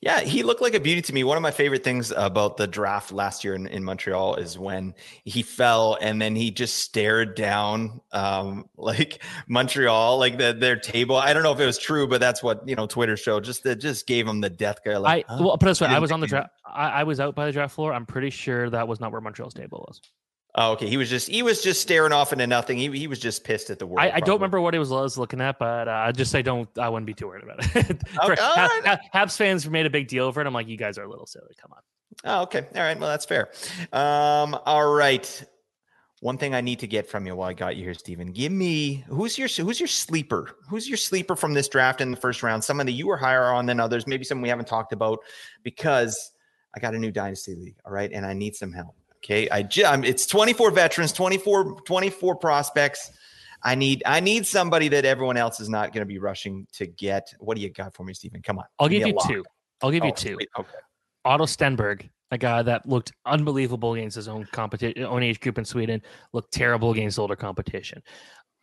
[0.00, 1.24] Yeah, he looked like a beauty to me.
[1.24, 4.94] One of my favorite things about the draft last year in, in Montreal is when
[5.24, 11.16] he fell and then he just stared down um, like Montreal, like the, their table.
[11.16, 13.44] I don't know if it was true, but that's what you know Twitter showed.
[13.44, 14.96] Just that just gave him the death guy.
[14.96, 16.50] Like, I well, put it this way, I was on the draft.
[16.66, 17.92] I, I was out by the draft floor.
[17.92, 20.00] I'm pretty sure that was not where Montreal's table was.
[20.60, 20.88] Oh, okay.
[20.88, 22.78] He was just he was just staring off into nothing.
[22.78, 24.00] He, he was just pissed at the world.
[24.00, 26.68] I, I don't remember what he was, was looking at, but uh, just say don't.
[26.76, 28.02] I wouldn't be too worried about it.
[28.24, 28.98] Okay, right.
[29.14, 30.48] Habs fans made a big deal over it.
[30.48, 31.54] I'm like, you guys are a little silly.
[31.62, 31.82] Come on.
[32.24, 32.66] Oh, okay.
[32.74, 32.98] All right.
[32.98, 33.50] Well, that's fair.
[33.92, 35.44] Um, all right.
[36.20, 38.32] One thing I need to get from you while I got you here, Steven.
[38.32, 40.56] Give me who's your who's your sleeper?
[40.68, 42.64] Who's your sleeper from this draft in the first round?
[42.64, 45.20] Someone that you were higher on than others, maybe someone we haven't talked about,
[45.62, 46.32] because
[46.74, 47.76] I got a new dynasty league.
[47.86, 48.96] All right, and I need some help.
[49.24, 49.48] Okay.
[49.50, 53.10] I I'm, it's 24 veterans, 24, 24 prospects.
[53.62, 56.86] I need I need somebody that everyone else is not going to be rushing to
[56.86, 57.34] get.
[57.40, 58.40] What do you got for me, Steven?
[58.42, 58.64] Come on.
[58.78, 59.44] I'll give, give you two.
[59.82, 60.34] I'll give oh, you two.
[60.34, 60.48] Sweet.
[60.58, 60.68] Okay.
[61.24, 65.64] Otto Stenberg, a guy that looked unbelievable against his own competition, own age group in
[65.64, 66.00] Sweden,
[66.32, 68.02] looked terrible against older competition.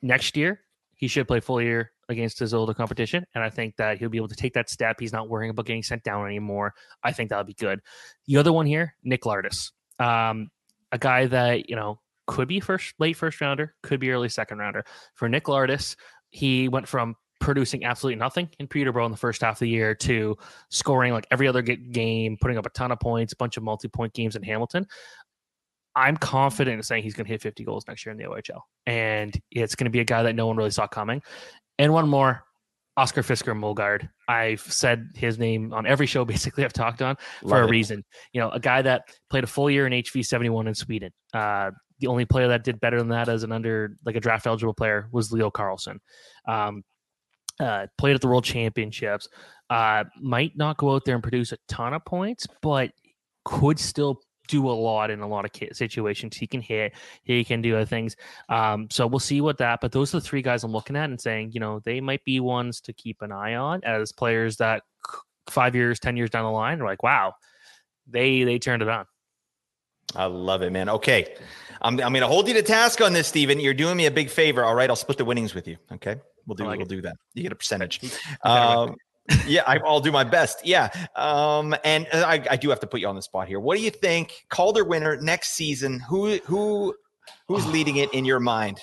[0.02, 0.62] Next year,
[0.96, 4.18] he should play full year against his older competition, and I think that he'll be
[4.18, 4.98] able to take that step.
[5.00, 6.74] He's not worrying about getting sent down anymore.
[7.04, 7.82] I think that'll be good.
[8.28, 10.50] The other one here, Nick Lardis um,
[10.92, 14.60] a guy that you know could be first late first rounder, could be early second
[14.60, 14.84] rounder.
[15.16, 15.96] For Nick Lardis,
[16.30, 19.94] he went from producing absolutely nothing in Peterborough in the first half of the year
[19.94, 20.38] to
[20.70, 24.14] scoring like every other game, putting up a ton of points, a bunch of multi-point
[24.14, 24.88] games in Hamilton.
[25.96, 28.62] I'm confident in saying he's going to hit 50 goals next year in the OHL,
[28.86, 31.22] and it's going to be a guy that no one really saw coming.
[31.80, 32.44] And one more,
[32.98, 34.10] Oscar Fisker Molgaard.
[34.28, 37.70] I've said his name on every show basically I've talked on Love for a it.
[37.72, 38.04] reason.
[38.34, 41.12] You know, a guy that played a full year in HV 71 in Sweden.
[41.34, 44.48] Uh, the only player that did better than that as an under like a draft
[44.48, 46.00] eligible player was Leo Carlsson.
[46.48, 46.84] Um,
[47.60, 49.30] uh, played at the World Championships.
[49.70, 52.92] Uh, might not go out there and produce a ton of points, but
[53.46, 56.36] could still do a lot in a lot of situations.
[56.38, 56.94] He can hit,
[57.24, 58.16] he can do other things.
[58.50, 59.82] Um, so we'll see what that.
[59.82, 62.24] But those are the three guys I'm looking at and saying, you know, they might
[62.24, 64.84] be ones to keep an eye on as players that
[65.50, 67.34] five years, ten years down the line are like, wow,
[68.08, 69.06] they they turned it on.
[70.16, 70.90] I love it, man.
[70.90, 71.36] Okay,
[71.82, 73.60] I'm I'm going to hold you to task on this, Steven.
[73.60, 74.64] You're doing me a big favor.
[74.64, 75.78] All right, I'll split the winnings with you.
[75.94, 76.16] Okay,
[76.46, 76.90] we'll do like we'll it.
[76.90, 77.16] do that.
[77.34, 78.02] You get a percentage.
[78.44, 78.96] Um,
[79.48, 80.66] yeah, I, will do my best.
[80.66, 80.90] Yeah.
[81.16, 83.60] Um, and uh, I, I, do have to put you on the spot here.
[83.60, 84.46] What do you think?
[84.50, 86.00] Calder winner next season.
[86.02, 86.94] Who who
[87.48, 88.80] who's leading it in your mind?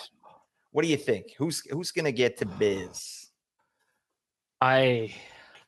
[0.72, 1.34] What do you think?
[1.38, 3.30] Who's who's gonna get to biz?
[4.61, 5.14] I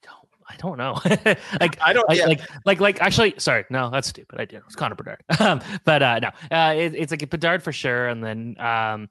[0.02, 1.00] don't I don't know.
[1.60, 2.26] like I don't yeah.
[2.26, 4.40] like like like actually sorry, no, that's stupid.
[4.40, 4.62] I did.
[4.66, 5.22] It's Connor Bedard.
[5.38, 6.28] Um, but uh no.
[6.50, 8.08] Uh it, it's like a Bedard for sure.
[8.08, 9.08] And then um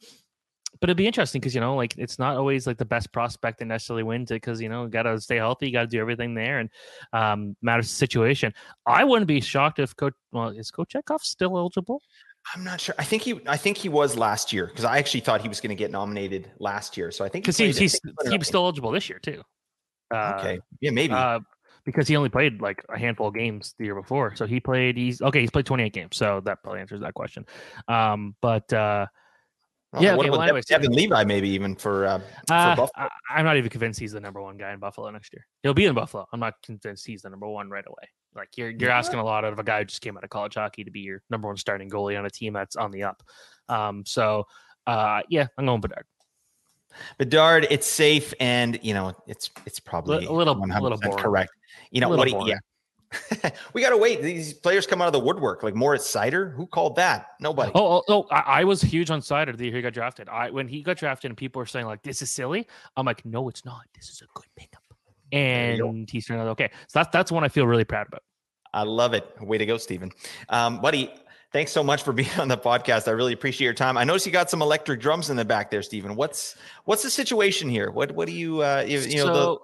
[0.84, 3.60] but it'd be interesting because you know, like it's not always like the best prospect
[3.60, 6.34] that necessarily wins it because you know, got to stay healthy, got to do everything
[6.34, 6.70] there, and
[7.14, 8.54] um, matters the situation.
[8.86, 10.14] I wouldn't be shocked if coach.
[10.34, 12.02] Well, is Kochetkov still eligible?
[12.54, 12.96] I'm not sure.
[13.00, 13.40] I think he.
[13.48, 15.90] I think he was last year because I actually thought he was going to get
[15.90, 17.12] nominated last year.
[17.12, 17.98] So I think because he, he's,
[18.30, 19.42] he was still eligible this year too.
[20.14, 20.60] Uh, okay.
[20.82, 21.14] Yeah, maybe.
[21.14, 21.40] Uh,
[21.86, 24.36] because he only played like a handful of games the year before.
[24.36, 24.98] So he played.
[24.98, 25.40] He's okay.
[25.40, 26.18] He's played 28 games.
[26.18, 27.46] So that probably answers that question.
[27.88, 29.06] Um, but uh,
[30.00, 33.10] yeah, what okay, well, anyways, Devon Levi maybe even for, uh, for uh, Buffalo.
[33.30, 35.46] I, am not even convinced he's the number one guy in Buffalo next year.
[35.62, 36.26] He'll be in Buffalo.
[36.34, 38.10] I'm not convinced he's the number one right away.
[38.36, 38.98] Like you're you're yeah.
[38.98, 40.92] asking a lot out of a guy who just came out of college hockey to
[40.92, 43.22] be your number one starting goalie on a team that's on the up.
[43.70, 44.46] Um, so
[44.88, 46.06] uh, yeah, I'm going Bedard.
[47.18, 51.18] Bedard, it's safe and you know it's it's probably a little a little boring.
[51.18, 51.52] correct.
[51.92, 52.48] You know what?
[52.48, 52.58] yeah,
[53.74, 54.22] we got to wait.
[54.22, 55.64] These players come out of the woodwork.
[55.64, 57.28] Like Moritz Seider, who called that?
[57.40, 57.72] Nobody.
[57.76, 60.30] Oh, oh, oh I, I, was huge on Seider the year he got drafted.
[60.30, 62.68] I when he got drafted and people were saying like this is silly.
[62.98, 63.82] I'm like, no, it's not.
[63.96, 64.84] This is a good pickup.
[65.32, 66.70] And he's turned out okay.
[66.88, 68.22] So that's that's one I feel really proud about.
[68.74, 69.28] I love it.
[69.42, 70.12] Way to go, Steven.
[70.50, 71.14] Um, buddy,
[71.52, 73.08] thanks so much for being on the podcast.
[73.08, 73.98] I really appreciate your time.
[73.98, 76.16] I noticed you got some electric drums in the back there, Steven.
[76.16, 76.56] What's
[76.86, 77.92] what's the situation here?
[77.92, 79.58] What what do you uh you, you know so, the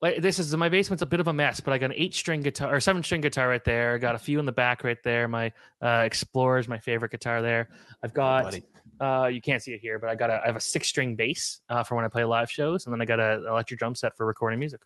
[0.00, 2.14] like this is my basement's a bit of a mess, but I got an eight
[2.14, 3.94] string guitar or seven string guitar right there.
[3.94, 5.26] I got a few in the back right there.
[5.26, 7.68] My uh, Explorer is my favorite guitar there.
[8.02, 8.54] I've got
[9.00, 11.16] uh, you can't see it here, but I got a I have a six string
[11.16, 13.94] bass uh, for when I play live shows, and then I got an electric drum
[13.94, 14.80] set for recording music.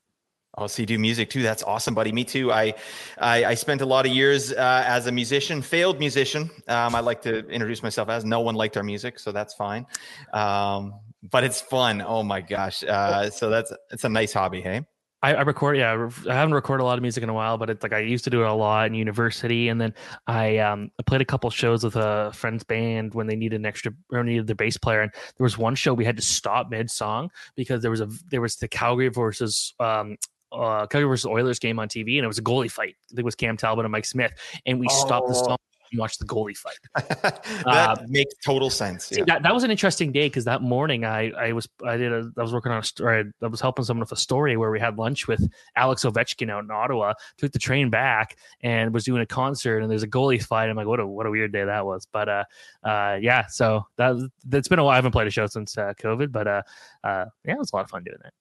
[0.58, 1.42] Oh, so you do music too?
[1.42, 2.12] That's awesome, buddy.
[2.12, 2.52] Me too.
[2.52, 2.74] I
[3.18, 6.50] I, I spent a lot of years uh, as a musician, failed musician.
[6.68, 9.86] Um, I like to introduce myself as no one liked our music, so that's fine.
[10.32, 12.02] Um, but it's fun.
[12.02, 12.82] Oh my gosh!
[12.82, 14.82] Uh, so that's it's a nice hobby, hey.
[15.22, 16.08] I, I, record, yeah.
[16.28, 18.24] I haven't recorded a lot of music in a while, but it's like I used
[18.24, 19.94] to do it a lot in university, and then
[20.26, 23.66] I um I played a couple shows with a friend's band when they needed an
[23.66, 26.70] extra or needed their bass player, and there was one show we had to stop
[26.70, 30.16] mid song because there was a there was the Calgary versus um
[30.50, 32.96] uh, Calgary versus Oilers game on TV, and it was a goalie fight.
[33.06, 34.32] I think it was Cam Talbot and Mike Smith,
[34.66, 35.06] and we oh.
[35.06, 35.44] stopped the oh.
[35.44, 35.56] song
[35.92, 36.78] and watch the goalie fight.
[36.94, 39.06] that uh, makes total sense.
[39.06, 42.12] See, that, that was an interesting day because that morning I I was I did
[42.12, 43.24] a I was working on a story.
[43.42, 46.64] I was helping someone with a story where we had lunch with Alex Ovechkin out
[46.64, 47.14] in Ottawa.
[47.38, 50.68] Took the train back and was doing a concert and there's a goalie fight.
[50.68, 52.06] I'm like, what a what a weird day that was.
[52.12, 52.44] But uh,
[52.82, 53.46] uh, yeah.
[53.46, 54.92] So that that's been a while.
[54.92, 56.62] I haven't played a show since uh, COVID, but uh,
[57.04, 58.32] uh, yeah, it was a lot of fun doing that.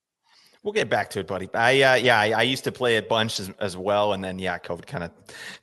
[0.64, 1.50] We'll get back to it, buddy.
[1.54, 4.38] I uh, yeah, I, I, used to play a bunch as, as well, and then
[4.38, 5.12] yeah, COVID kind of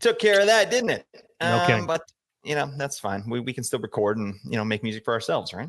[0.01, 1.07] took care of that, didn't it?
[1.43, 1.73] Okay.
[1.75, 2.03] Um, but
[2.45, 3.25] you know that's fine.
[3.29, 5.69] We we can still record and you know make music for ourselves, right?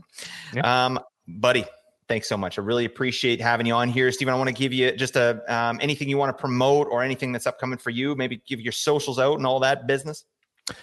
[0.54, 0.86] Yeah.
[0.86, 1.66] Um, buddy,
[2.08, 2.58] thanks so much.
[2.58, 4.34] I really appreciate having you on here, Steven.
[4.34, 7.32] I want to give you just a um, anything you want to promote or anything
[7.32, 8.16] that's upcoming for you.
[8.16, 10.26] Maybe give your socials out and all that business.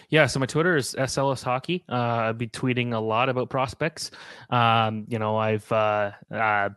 [0.08, 1.84] Yeah, so my Twitter is SEllisHockey.
[1.88, 4.10] Uh, I'll be tweeting a lot about prospects.
[4.50, 6.70] Um, you know, I've uh, uh,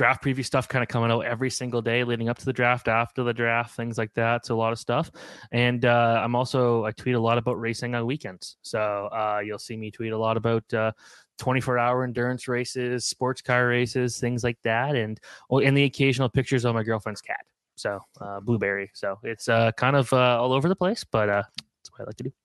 [0.00, 2.88] draft preview stuff kind of coming out every single day leading up to the draft,
[2.88, 4.46] after the draft, things like that.
[4.46, 5.10] So a lot of stuff.
[5.52, 8.56] And uh, I'm also I tweet a lot about racing on weekends.
[8.62, 8.80] So
[9.12, 10.92] uh, you'll see me tweet a lot about uh,
[11.36, 15.20] 24 hour endurance races, sports car races, things like that, and
[15.50, 17.44] oh, and the occasional pictures of my girlfriend's cat.
[17.76, 18.90] So uh, blueberry.
[18.94, 22.16] So it's uh, kind of uh, all over the place, but that's what I like
[22.16, 22.39] to do.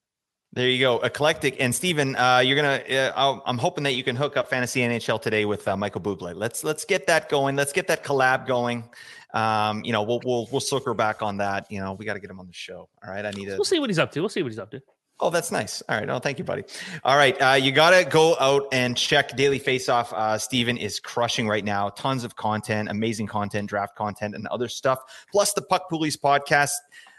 [0.55, 1.57] There you go, eclectic.
[1.59, 2.81] And Steven, uh, you're gonna.
[3.13, 6.33] Uh, I'm hoping that you can hook up Fantasy NHL today with uh, Michael Bublé.
[6.33, 7.57] Let's let's get that going.
[7.57, 8.85] Let's get that collab going.
[9.33, 11.69] Um, you know, we'll we'll we'll circle back on that.
[11.69, 12.87] You know, we got to get him on the show.
[13.05, 13.55] All right, I need to.
[13.55, 14.21] We'll see what he's up to.
[14.21, 14.81] We'll see what he's up to.
[15.19, 15.81] Oh, that's nice.
[15.87, 16.09] All right.
[16.09, 16.63] Oh, thank you, buddy.
[17.05, 17.41] All right.
[17.41, 20.11] Uh, you got to go out and check Daily Faceoff.
[20.11, 21.87] Uh, Steven is crushing right now.
[21.89, 24.99] Tons of content, amazing content, draft content, and other stuff.
[25.31, 26.71] Plus the Puck Poolies podcast.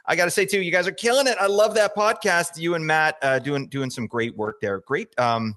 [0.06, 1.36] I got to say too, you guys are killing it.
[1.40, 2.58] I love that podcast.
[2.58, 4.80] You and Matt uh, doing doing some great work there.
[4.80, 5.08] Great.
[5.18, 5.56] Um,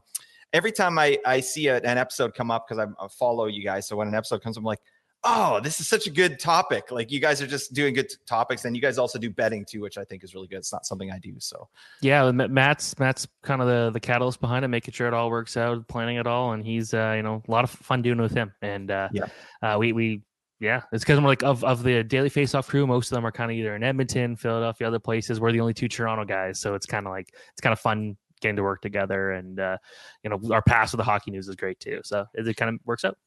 [0.54, 3.88] every time I I see a, an episode come up because I, follow you guys,
[3.88, 4.80] so when an episode comes, I'm like,
[5.24, 6.92] oh, this is such a good topic.
[6.92, 9.82] Like you guys are just doing good topics, and you guys also do betting too,
[9.82, 10.58] which I think is really good.
[10.58, 11.68] It's not something I do, so
[12.02, 12.32] yeah.
[12.32, 15.88] Matt's Matt's kind of the the catalyst behind it, making sure it all works out,
[15.88, 18.54] planning it all, and he's uh, you know a lot of fun doing with him.
[18.62, 19.26] And uh, yeah,
[19.62, 20.22] uh, we we
[20.60, 23.32] yeah, it's because I'm like of, of the Daily Faceoff crew, most of them are
[23.32, 25.40] kind of either in Edmonton, Philadelphia, other places.
[25.40, 28.18] We're the only two Toronto guys, so it's kind of like it's kind of fun
[28.42, 29.78] getting to work together, and uh,
[30.22, 32.02] you know our pass with the hockey news is great too.
[32.04, 33.18] So it, it kind of works out.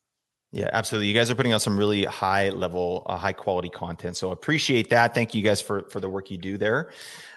[0.55, 1.09] Yeah, absolutely.
[1.09, 4.19] You guys are putting out some really high level, uh, high quality content.
[4.19, 5.15] So appreciate that.
[5.15, 6.91] Thank you guys for for the work you do there.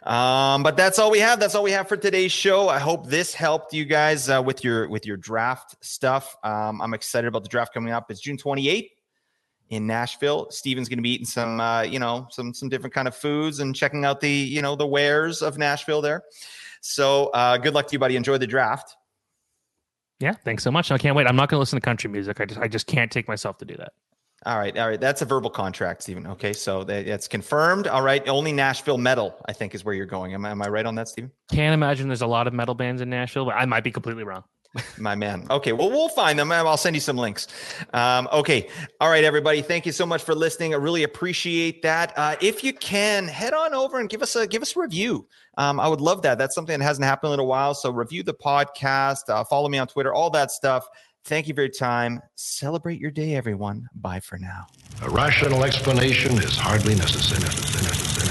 [0.04, 1.40] Um, but that's all we have.
[1.40, 2.68] That's all we have for today's show.
[2.68, 6.36] I hope this helped you guys uh, with your with your draft stuff.
[6.44, 8.12] Um, I'm excited about the draft coming up.
[8.12, 8.90] It's June 28th
[9.76, 10.50] in Nashville.
[10.50, 13.60] Steven's going to be eating some, uh, you know, some some different kind of foods
[13.60, 16.24] and checking out the, you know, the wares of Nashville there.
[16.82, 18.16] So uh, good luck to you, buddy.
[18.16, 18.96] Enjoy the draft.
[20.20, 20.92] Yeah, thanks so much.
[20.92, 21.28] I can't wait.
[21.28, 22.40] I'm not going to listen to country music.
[22.40, 23.94] I just I just can't take myself to do that.
[24.46, 25.02] All right, all right.
[25.02, 26.28] That's a verbal contract, Steven.
[26.28, 27.88] Okay, so that's confirmed.
[27.88, 30.36] All right, only Nashville metal, I think, is where you're going.
[30.36, 31.32] Am I, am I right on that, Steven?
[31.52, 34.24] Can't imagine there's a lot of metal bands in Nashville, but I might be completely
[34.24, 34.44] wrong.
[34.98, 35.48] My man.
[35.50, 36.52] Okay, well, we'll find them.
[36.52, 37.48] I'll send you some links.
[37.94, 38.70] Um, okay,
[39.00, 39.62] all right, everybody.
[39.62, 40.74] Thank you so much for listening.
[40.74, 42.14] I really appreciate that.
[42.18, 45.28] Uh, if you can, head on over and give us a give us a review.
[45.58, 46.38] Um, I would love that.
[46.38, 47.74] That's something that hasn't happened in a while.
[47.74, 50.88] So review the podcast, uh, follow me on Twitter, all that stuff.
[51.26, 52.22] Thank you for your time.
[52.36, 53.90] Celebrate your day, everyone.
[53.96, 54.68] Bye for now.
[55.02, 57.42] A rational explanation is hardly necessary.
[57.42, 58.25] necessary, necessary, necessary